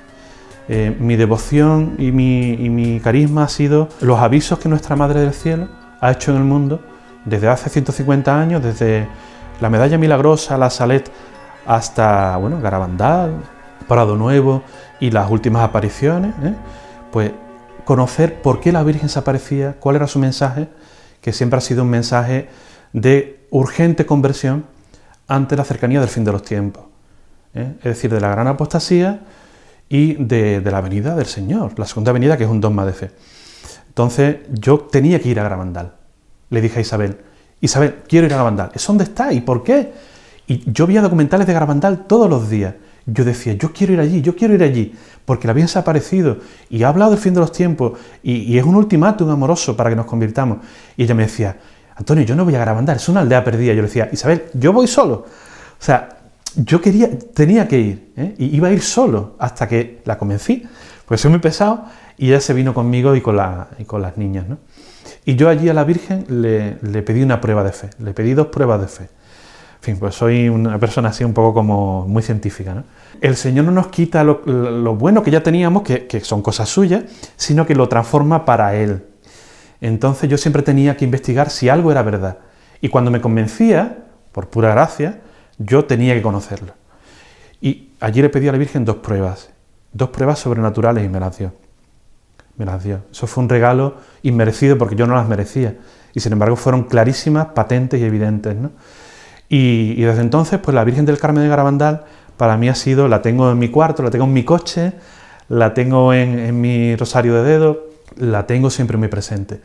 Eh, 0.67 0.95
mi 0.99 1.15
devoción 1.15 1.95
y 1.97 2.11
mi, 2.11 2.53
y 2.53 2.69
mi 2.69 2.99
carisma 2.99 3.43
ha 3.43 3.49
sido 3.49 3.89
los 3.99 4.19
avisos 4.19 4.59
que 4.59 4.69
nuestra 4.69 4.95
Madre 4.95 5.19
del 5.19 5.33
Cielo 5.33 5.67
ha 5.99 6.11
hecho 6.11 6.31
en 6.31 6.37
el 6.37 6.43
mundo 6.43 6.79
desde 7.25 7.47
hace 7.47 7.69
150 7.69 8.39
años, 8.39 8.63
desde 8.63 9.07
la 9.59 9.69
Medalla 9.69 9.97
Milagrosa, 9.97 10.57
la 10.57 10.69
Salet, 10.69 11.11
hasta 11.65 12.37
bueno, 12.37 12.59
Garabandal, 12.61 13.41
Prado 13.87 14.15
Nuevo 14.15 14.63
y 14.99 15.11
las 15.11 15.29
últimas 15.29 15.63
apariciones, 15.63 16.33
¿eh? 16.43 16.55
pues 17.11 17.31
conocer 17.83 18.41
por 18.41 18.59
qué 18.59 18.71
la 18.71 18.83
Virgen 18.83 19.09
se 19.09 19.19
aparecía, 19.19 19.75
cuál 19.79 19.97
era 19.97 20.07
su 20.07 20.19
mensaje, 20.19 20.69
que 21.19 21.33
siempre 21.33 21.57
ha 21.57 21.61
sido 21.61 21.83
un 21.83 21.89
mensaje 21.89 22.49
de 22.93 23.45
urgente 23.49 24.05
conversión 24.05 24.65
ante 25.27 25.55
la 25.55 25.63
cercanía 25.63 25.99
del 25.99 26.09
fin 26.09 26.23
de 26.23 26.31
los 26.31 26.43
tiempos, 26.43 26.85
¿eh? 27.53 27.73
es 27.79 27.83
decir, 27.83 28.13
de 28.13 28.19
la 28.19 28.29
gran 28.29 28.47
apostasía 28.47 29.21
y 29.89 30.13
de, 30.13 30.61
la 30.61 30.81
venida 30.81 31.15
del 31.15 31.25
Señor, 31.25 31.77
la 31.77 31.85
segunda 31.85 32.11
venida 32.11 32.37
que 32.37 32.45
es 32.45 32.49
un 32.49 32.61
dogma 32.61 32.85
de 32.85 32.93
fe. 32.93 33.11
Entonces 33.89 34.37
yo 34.51 34.79
tenía 34.79 35.19
que 35.19 35.29
ir 35.29 35.39
a 35.39 35.43
Garabandal, 35.43 35.95
le 36.49 36.61
dije 36.61 36.79
a 36.79 36.81
Isabel, 36.81 37.17
Isabel, 37.59 37.97
quiero 38.07 38.25
ir 38.25 38.31
a 38.31 38.37
Garabandal, 38.37 38.71
¿es 38.73 38.87
dónde 38.87 39.03
está 39.03 39.33
y 39.33 39.41
por 39.41 39.63
qué? 39.63 39.91
Y 40.51 40.69
yo 40.69 40.85
veía 40.85 41.01
documentales 41.01 41.47
de 41.47 41.53
Garabandal 41.53 42.07
todos 42.07 42.29
los 42.29 42.49
días. 42.49 42.75
Yo 43.05 43.23
decía, 43.23 43.53
yo 43.53 43.71
quiero 43.71 43.93
ir 43.93 44.01
allí, 44.01 44.21
yo 44.21 44.35
quiero 44.35 44.53
ir 44.53 44.61
allí, 44.61 44.93
porque 45.23 45.47
la 45.47 45.65
se 45.65 45.79
ha 45.79 45.81
aparecido 45.81 46.39
y 46.69 46.83
ha 46.83 46.89
hablado 46.89 47.11
del 47.11 47.21
fin 47.21 47.33
de 47.33 47.39
los 47.39 47.53
tiempos 47.53 47.93
y, 48.21 48.33
y 48.41 48.57
es 48.57 48.65
un 48.65 48.75
ultimátum 48.75 49.29
amoroso 49.29 49.77
para 49.77 49.89
que 49.89 49.95
nos 49.95 50.07
convirtamos. 50.07 50.57
Y 50.97 51.03
ella 51.03 51.15
me 51.15 51.23
decía, 51.23 51.57
Antonio, 51.95 52.25
yo 52.25 52.35
no 52.35 52.43
voy 52.43 52.53
a 52.55 52.59
Garabandal, 52.59 52.97
es 52.97 53.07
una 53.07 53.21
aldea 53.21 53.45
perdida. 53.45 53.71
Yo 53.71 53.81
le 53.81 53.87
decía, 53.87 54.09
Isabel, 54.11 54.43
yo 54.53 54.73
voy 54.73 54.87
solo. 54.87 55.13
O 55.13 55.83
sea, 55.83 56.17
yo 56.57 56.81
quería, 56.81 57.07
tenía 57.33 57.65
que 57.65 57.79
ir, 57.79 58.11
¿eh? 58.17 58.35
y 58.37 58.53
iba 58.53 58.67
a 58.67 58.71
ir 58.73 58.81
solo 58.81 59.37
hasta 59.39 59.69
que 59.69 60.01
la 60.03 60.17
convencí, 60.17 60.67
pues 61.05 61.21
soy 61.21 61.31
muy 61.31 61.39
pesado, 61.39 61.85
y 62.17 62.27
ella 62.27 62.41
se 62.41 62.53
vino 62.53 62.73
conmigo 62.73 63.15
y 63.15 63.21
con, 63.21 63.37
la, 63.37 63.69
y 63.79 63.85
con 63.85 64.01
las 64.01 64.17
niñas. 64.17 64.49
¿no? 64.49 64.57
Y 65.23 65.37
yo 65.37 65.47
allí 65.47 65.69
a 65.69 65.73
la 65.73 65.85
Virgen 65.85 66.25
le, 66.27 66.77
le 66.81 67.03
pedí 67.03 67.23
una 67.23 67.39
prueba 67.39 67.63
de 67.63 67.71
fe, 67.71 67.89
le 67.99 68.13
pedí 68.13 68.33
dos 68.33 68.47
pruebas 68.47 68.81
de 68.81 68.87
fe. 68.89 69.20
En 69.81 69.85
fin, 69.85 69.97
pues 69.97 70.13
soy 70.13 70.47
una 70.47 70.77
persona 70.77 71.09
así 71.09 71.23
un 71.23 71.33
poco 71.33 71.55
como 71.55 72.07
muy 72.07 72.21
científica. 72.21 72.75
¿no? 72.75 72.83
El 73.19 73.35
Señor 73.35 73.65
no 73.65 73.71
nos 73.71 73.87
quita 73.87 74.23
lo, 74.23 74.95
bueno 74.95 75.23
que 75.23 75.31
ya 75.31 75.41
teníamos, 75.41 75.81
que, 75.81 76.21
son 76.23 76.43
cosas 76.43 76.69
suyas, 76.69 77.05
sino 77.35 77.65
que 77.65 77.73
lo 77.73 77.89
transforma 77.89 78.45
para 78.45 78.75
Él. 78.75 79.03
Entonces 79.81 80.29
yo 80.29 80.37
siempre 80.37 80.61
tenía 80.61 80.95
que 80.95 81.03
investigar 81.03 81.49
si 81.49 81.67
algo 81.67 81.91
era 81.91 82.03
verdad. 82.03 82.37
Y 82.79 82.89
cuando 82.89 83.09
me 83.09 83.21
convencía, 83.21 84.05
por 84.31 84.49
pura 84.49 84.69
gracia, 84.69 85.21
yo 85.57 85.85
tenía 85.85 86.13
que 86.13 86.21
conocerlo. 86.21 86.73
Y 87.59 87.89
allí 87.99 88.21
le 88.21 88.29
pedí 88.29 88.49
a 88.49 88.51
la 88.51 88.59
Virgen 88.59 88.85
dos 88.85 88.97
pruebas, 88.97 89.49
dos 89.93 90.09
pruebas 90.09 90.37
sobrenaturales 90.37 91.03
y 91.03 91.09
me 91.09 91.19
las 91.19 91.39
dio. 91.39 91.53
Me 92.55 92.65
las 92.65 92.83
dio. 92.83 93.01
Eso 93.11 93.25
fue 93.25 93.43
un 93.43 93.49
regalo 93.49 93.95
inmerecido 94.21 94.77
porque 94.77 94.95
yo 94.95 95.07
no 95.07 95.15
las 95.15 95.27
merecía. 95.27 95.75
Y 96.13 96.19
sin 96.19 96.33
embargo 96.33 96.55
fueron 96.55 96.83
clarísimas, 96.83 97.47
patentes 97.55 97.99
y 97.99 98.03
evidentes. 98.03 98.55
Y, 99.51 99.95
y, 99.97 100.03
desde 100.03 100.21
entonces, 100.21 100.59
pues 100.59 100.73
la 100.73 100.85
Virgen 100.85 101.05
del 101.05 101.17
Carmen 101.17 101.43
de 101.43 101.49
Garabandal 101.49 102.05
para 102.37 102.55
mí 102.55 102.69
ha 102.69 102.75
sido, 102.75 103.09
la 103.09 103.21
tengo 103.21 103.51
en 103.51 103.59
mi 103.59 103.67
cuarto, 103.67 104.01
la 104.01 104.09
tengo 104.09 104.23
en 104.23 104.31
mi 104.31 104.45
coche, 104.45 104.93
la 105.49 105.73
tengo 105.73 106.13
en, 106.13 106.39
en 106.39 106.61
mi 106.61 106.95
rosario 106.95 107.35
de 107.35 107.43
dedo, 107.43 107.87
la 108.15 108.47
tengo 108.47 108.69
siempre 108.69 108.95
muy 108.95 109.09
presente. 109.09 109.59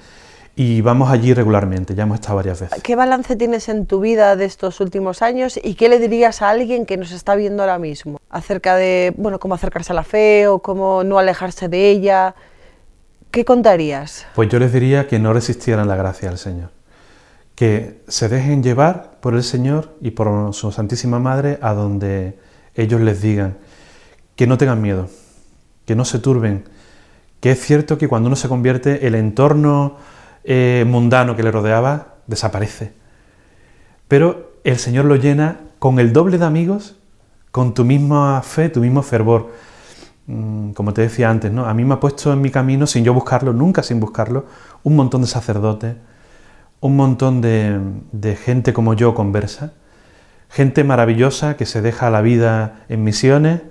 Y 0.59 0.81
vamos 0.81 1.11
allí 1.11 1.35
regularmente, 1.35 1.95
ya 1.95 2.03
hemos 2.03 2.17
estado 2.17 2.37
varias 2.37 2.61
veces. 2.61 2.83
¿Qué 2.83 2.97
balance 2.97 3.37
tienes 3.37 3.69
en 3.69 3.87
tu 3.87 4.01
vida 4.01 4.35
de 4.35 4.47
estos 4.47 4.81
últimos 4.81 5.23
años 5.23 5.61
y 5.63 5.75
qué 5.75 5.89
le 5.89 6.01
dirías 6.01 6.43
a 6.43 6.49
alguien 6.49 6.85
que 6.85 6.97
nos 6.97 7.13
está 7.13 7.37
viendo 7.37 7.63
ahora 7.63 7.79
mismo 7.79 8.21
acerca 8.29 8.75
de, 8.75 9.15
bueno, 9.17 9.39
cómo 9.39 9.55
acercarse 9.55 9.93
a 9.93 9.95
la 9.95 10.03
fe 10.03 10.49
o 10.49 10.59
cómo 10.61 11.05
no 11.05 11.19
alejarse 11.19 11.69
de 11.69 11.91
ella? 11.91 12.35
¿Qué 13.31 13.45
contarías? 13.45 14.27
Pues 14.35 14.49
yo 14.49 14.59
les 14.59 14.73
diría 14.73 15.07
que 15.07 15.19
no 15.19 15.33
resistieran 15.33 15.87
la 15.87 15.95
gracia 15.97 16.31
del 16.31 16.39
Señor, 16.39 16.71
que 17.57 18.03
se 18.07 18.29
dejen 18.29 18.63
llevar 18.63 19.19
por 19.21 19.35
el 19.35 19.43
Señor 19.43 19.97
y 20.01 20.13
por 20.13 20.55
su 20.55 20.71
Santísima 20.71 21.19
Madre 21.19 21.59
a 21.63 21.73
donde 21.73 22.39
ellos 22.75 23.01
les 23.01 23.23
digan, 23.23 23.57
que 24.37 24.47
no 24.47 24.59
tengan 24.59 24.83
miedo, 24.83 25.09
que 25.87 25.97
no 25.97 26.05
se 26.05 26.19
turben, 26.19 26.65
que 27.41 27.53
es 27.53 27.61
cierto 27.61 27.97
que 27.97 28.09
cuando 28.09 28.29
uno 28.29 28.37
se 28.37 28.49
convierte 28.49 29.07
el 29.07 29.15
entorno 29.15 29.97
eh, 30.45 30.85
mundano 30.87 31.35
que 31.35 31.43
le 31.43 31.51
rodeaba 31.51 32.17
desaparece. 32.27 32.93
Pero 34.07 34.53
el 34.63 34.77
Señor 34.79 35.07
lo 35.07 35.17
llena 35.17 35.61
con 35.79 35.99
el 35.99 36.13
doble 36.13 36.37
de 36.37 36.45
amigos, 36.45 36.97
con 37.51 37.73
tu 37.73 37.85
misma 37.85 38.43
fe, 38.43 38.69
tu 38.69 38.81
mismo 38.81 39.03
fervor. 39.03 39.51
Mm, 40.27 40.73
como 40.73 40.93
te 40.93 41.01
decía 41.03 41.31
antes, 41.31 41.51
¿no? 41.53 41.67
a 41.67 41.73
mí 41.73 41.85
me 41.85 41.95
ha 41.95 42.01
puesto 42.01 42.33
en 42.33 42.43
mi 42.43 42.51
camino, 42.51 42.87
sin 42.87 43.03
yo 43.03 43.15
buscarlo, 43.15 43.55
nunca 43.55 43.83
sin 43.83 43.99
buscarlo, 43.99 44.45
un 44.83 44.95
montón 44.95 45.23
de 45.23 45.27
sacerdotes, 45.27 45.97
un 46.81 46.97
montón 46.97 47.41
de, 47.41 48.37
gente 48.37 48.73
como 48.73 48.95
yo 48.95 49.15
conversa, 49.15 49.73
gente 50.51 50.85
maravillosa 50.85 51.57
que 51.57 51.67
se 51.67 51.83
deja 51.83 52.11
la 52.11 52.21
vida 52.21 52.85
en 52.89 53.05
misiones, 53.05 53.63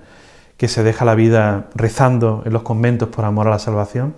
que 0.56 0.68
se 0.68 0.82
deja 0.82 1.04
la 1.04 1.14
vida 1.14 1.68
rezando 1.74 2.42
en 2.46 2.52
los 2.52 2.62
conventos 2.62 3.08
por 3.08 3.24
amor 3.24 3.46
a 3.46 3.50
la 3.50 3.58
salvación. 3.58 4.14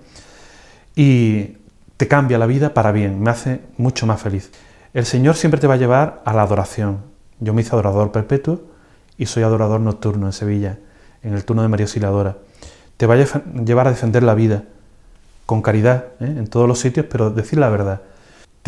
Y 0.95 1.59
te 1.97 2.09
cambia 2.09 2.39
la 2.39 2.47
vida 2.47 2.75
para 2.75 2.93
bien, 2.93 3.21
me 3.21 3.31
hace 3.31 3.61
mucho 3.77 4.07
más 4.07 4.21
feliz. 4.21 4.51
El 4.95 5.05
Señor 5.05 5.37
siempre 5.37 5.61
te 5.61 5.67
va 5.67 5.75
a 5.75 5.79
llevar 5.79 6.23
a 6.25 6.33
la 6.33 6.43
adoración. 6.43 7.03
Yo 7.41 7.55
me 7.55 7.63
hice 7.63 7.71
adorador 7.73 8.11
perpetuo 8.11 8.63
y 9.17 9.27
soy 9.27 9.43
adorador 9.43 9.81
nocturno 9.81 10.27
en 10.27 10.33
Sevilla, 10.33 10.79
en 11.23 11.35
el 11.35 11.45
turno 11.45 11.63
de 11.63 11.69
María 11.69 11.85
Auxiliadora. 11.85 12.37
Te 12.97 13.07
va 13.07 13.15
a 13.15 13.63
llevar 13.65 13.87
a 13.87 13.91
defender 13.91 14.23
la 14.23 14.35
vida 14.35 14.65
con 15.47 15.63
caridad 15.63 16.07
¿eh? 16.21 16.27
en 16.27 16.47
todos 16.47 16.67
los 16.67 16.79
sitios, 16.81 17.07
pero 17.09 17.31
decir 17.31 17.59
la 17.59 17.69
verdad. 17.69 18.03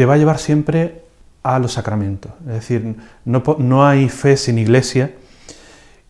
Te 0.00 0.06
va 0.06 0.14
a 0.14 0.16
llevar 0.16 0.38
siempre 0.38 1.02
a 1.42 1.58
los 1.58 1.74
sacramentos. 1.74 2.32
Es 2.46 2.54
decir, 2.54 2.96
no, 3.26 3.42
no 3.58 3.86
hay 3.86 4.08
fe 4.08 4.38
sin 4.38 4.56
iglesia 4.56 5.10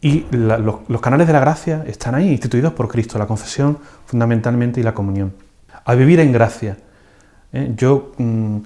y 0.00 0.26
los, 0.30 1.00
canales 1.00 1.26
de 1.26 1.32
la 1.32 1.40
gracia 1.40 1.82
están 1.88 2.14
ahí, 2.14 2.30
instituidos 2.30 2.72
por 2.72 2.86
Cristo, 2.86 3.18
la 3.18 3.26
confesión 3.26 3.78
fundamentalmente 4.06 4.78
y 4.78 4.84
la 4.84 4.94
comunión. 4.94 5.32
A 5.84 5.96
vivir 5.96 6.20
en 6.20 6.30
gracia 6.30 6.76
¿eh? 7.52 7.72
Yo, 7.76 8.12
mmm, 8.16 8.58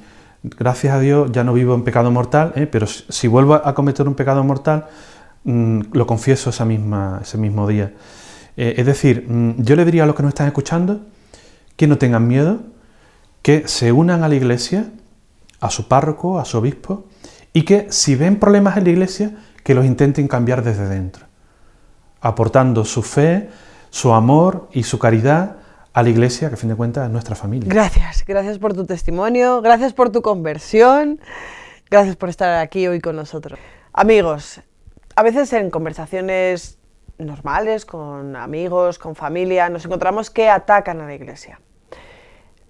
gracias 0.43 0.95
a 0.95 1.01
Dios, 1.01 1.33
ya 1.33 1.43
no 1.43 1.55
vivo 1.55 1.75
en 1.75 1.85
pecado 1.85 2.11
mortal, 2.11 2.53
¿eh? 2.55 2.67
pero 2.67 2.87
si 2.87 3.27
vuelvo 3.27 3.55
a 3.55 3.75
cometer 3.75 4.07
un 4.07 4.15
pecado 4.15 4.45
mortal, 4.45 4.89
mmm, 5.45 5.81
lo 5.91 6.07
confieso 6.07 6.51
esa 6.51 6.67
misma, 6.67 7.21
ese 7.23 7.39
mismo 7.39 7.67
día. 7.67 7.95
Eh, 8.59 8.75
es 8.77 8.85
decir, 8.85 9.25
mmm, 9.27 9.53
yo 9.63 9.75
le 9.75 9.87
diría 9.87 10.03
a 10.03 10.07
los 10.07 10.17
que 10.17 10.23
nos 10.23 10.33
están 10.33 10.49
escuchando 10.49 11.01
que 11.77 11.87
no 11.87 11.97
tengan 11.97 12.29
miedo, 12.29 12.61
que 13.41 13.67
se 13.69 13.91
unan 13.91 14.23
a 14.23 14.29
la 14.29 14.35
iglesia, 14.35 14.85
a 15.65 15.71
su 15.71 15.89
párroco, 15.89 16.39
a 16.39 16.45
su 16.45 16.59
obispo, 16.59 17.05
y 17.55 17.65
que 17.65 17.91
si 17.91 18.17
ven 18.17 18.39
problemas 18.39 18.77
en 18.77 18.85
la 18.85 18.91
iglesia, 18.91 19.33
que 19.63 19.75
los 19.75 19.87
intenten 19.87 20.29
cambiar 20.29 20.63
desde 20.63 20.87
dentro, 20.87 21.25
aportando 22.21 22.85
su 22.85 23.03
fe, 23.03 23.49
su 23.89 24.13
amor 24.13 24.69
y 24.73 24.83
su 24.83 24.99
caridad 24.99 25.57
a 25.95 26.03
la 26.03 26.11
iglesia, 26.11 26.49
que 26.49 26.55
a 26.55 26.59
fin 26.59 26.69
de 26.69 26.75
cuentas 26.75 27.07
es 27.07 27.11
nuestra 27.11 27.35
familia. 27.35 27.73
Gracias, 27.73 28.25
gracias 28.27 28.59
por 28.59 28.75
tu 28.75 28.85
testimonio, 28.85 29.63
gracias 29.63 29.95
por 29.95 30.11
tu 30.11 30.21
conversión, 30.21 31.19
gracias 31.89 32.17
por 32.17 32.29
estar 32.29 32.61
aquí 32.61 32.87
hoy 32.87 33.01
con 33.01 33.17
nosotros. 33.17 33.59
Amigos, 33.95 34.61
a 35.17 35.23
veces 35.23 35.51
en 35.55 35.71
conversaciones 35.71 36.77
normales, 37.17 37.87
con 37.87 38.37
amigos, 38.37 38.99
con 38.99 39.15
familia, 39.15 39.71
nos 39.71 39.87
encontramos 39.87 40.29
que 40.29 40.51
atacan 40.51 41.01
a 41.01 41.07
la 41.07 41.15
iglesia. 41.15 41.59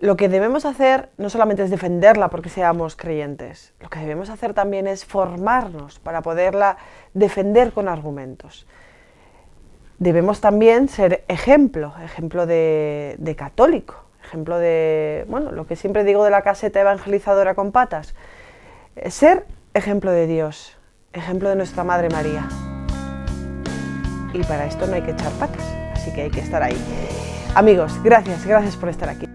Lo 0.05 0.17
que 0.17 0.29
debemos 0.29 0.67
hacer 0.67 1.09
no 1.17 1.31
solamente 1.31 1.63
es 1.63 1.71
defenderla 1.71 2.29
porque 2.29 2.51
seamos 2.51 2.95
creyentes, 2.95 3.73
lo 3.81 3.89
que 3.89 4.01
debemos 4.01 4.29
hacer 4.29 4.53
también 4.53 4.87
es 4.87 5.05
formarnos 5.05 5.99
para 5.99 6.21
poderla 6.21 6.77
defender 7.15 7.73
con 7.73 7.89
argumentos 7.89 8.67
debemos 9.99 10.41
también 10.41 10.89
ser 10.89 11.25
ejemplo, 11.29 11.95
ejemplo 12.03 12.47
de, 12.47 13.35
católico, 13.39 14.05
ejemplo 14.25 14.59
de, 14.59 15.25
bueno, 15.29 15.53
lo 15.53 15.67
que 15.67 15.77
siempre 15.77 16.05
digo 16.05 16.25
de 16.25 16.31
la 16.31 16.43
caseta 16.43 16.81
evangelizadora 16.81 17.55
con 17.55 17.73
patas, 17.73 18.15
ser 19.09 19.47
ejemplo 19.73 20.11
de 20.11 20.27
Dios, 20.27 20.77
ejemplo 21.13 21.49
de 21.49 21.57
nuestra 21.57 21.85
Madre 21.85 22.09
María. 22.11 22.49
Y 24.33 24.43
para 24.45 24.67
esto 24.67 24.87
no 24.87 24.95
hay 24.95 25.03
que 25.03 25.13
echar 25.13 25.33
patas, 25.33 25.65
así 25.93 26.13
que 26.13 26.23
hay 26.23 26.31
que 26.31 26.41
estar 26.41 26.63
ahí. 26.63 26.77
Amigos, 27.55 28.03
gracias, 28.03 28.45
gracias 28.45 28.77
por 28.77 28.89
estar 28.89 29.09
aquí. 29.09 29.29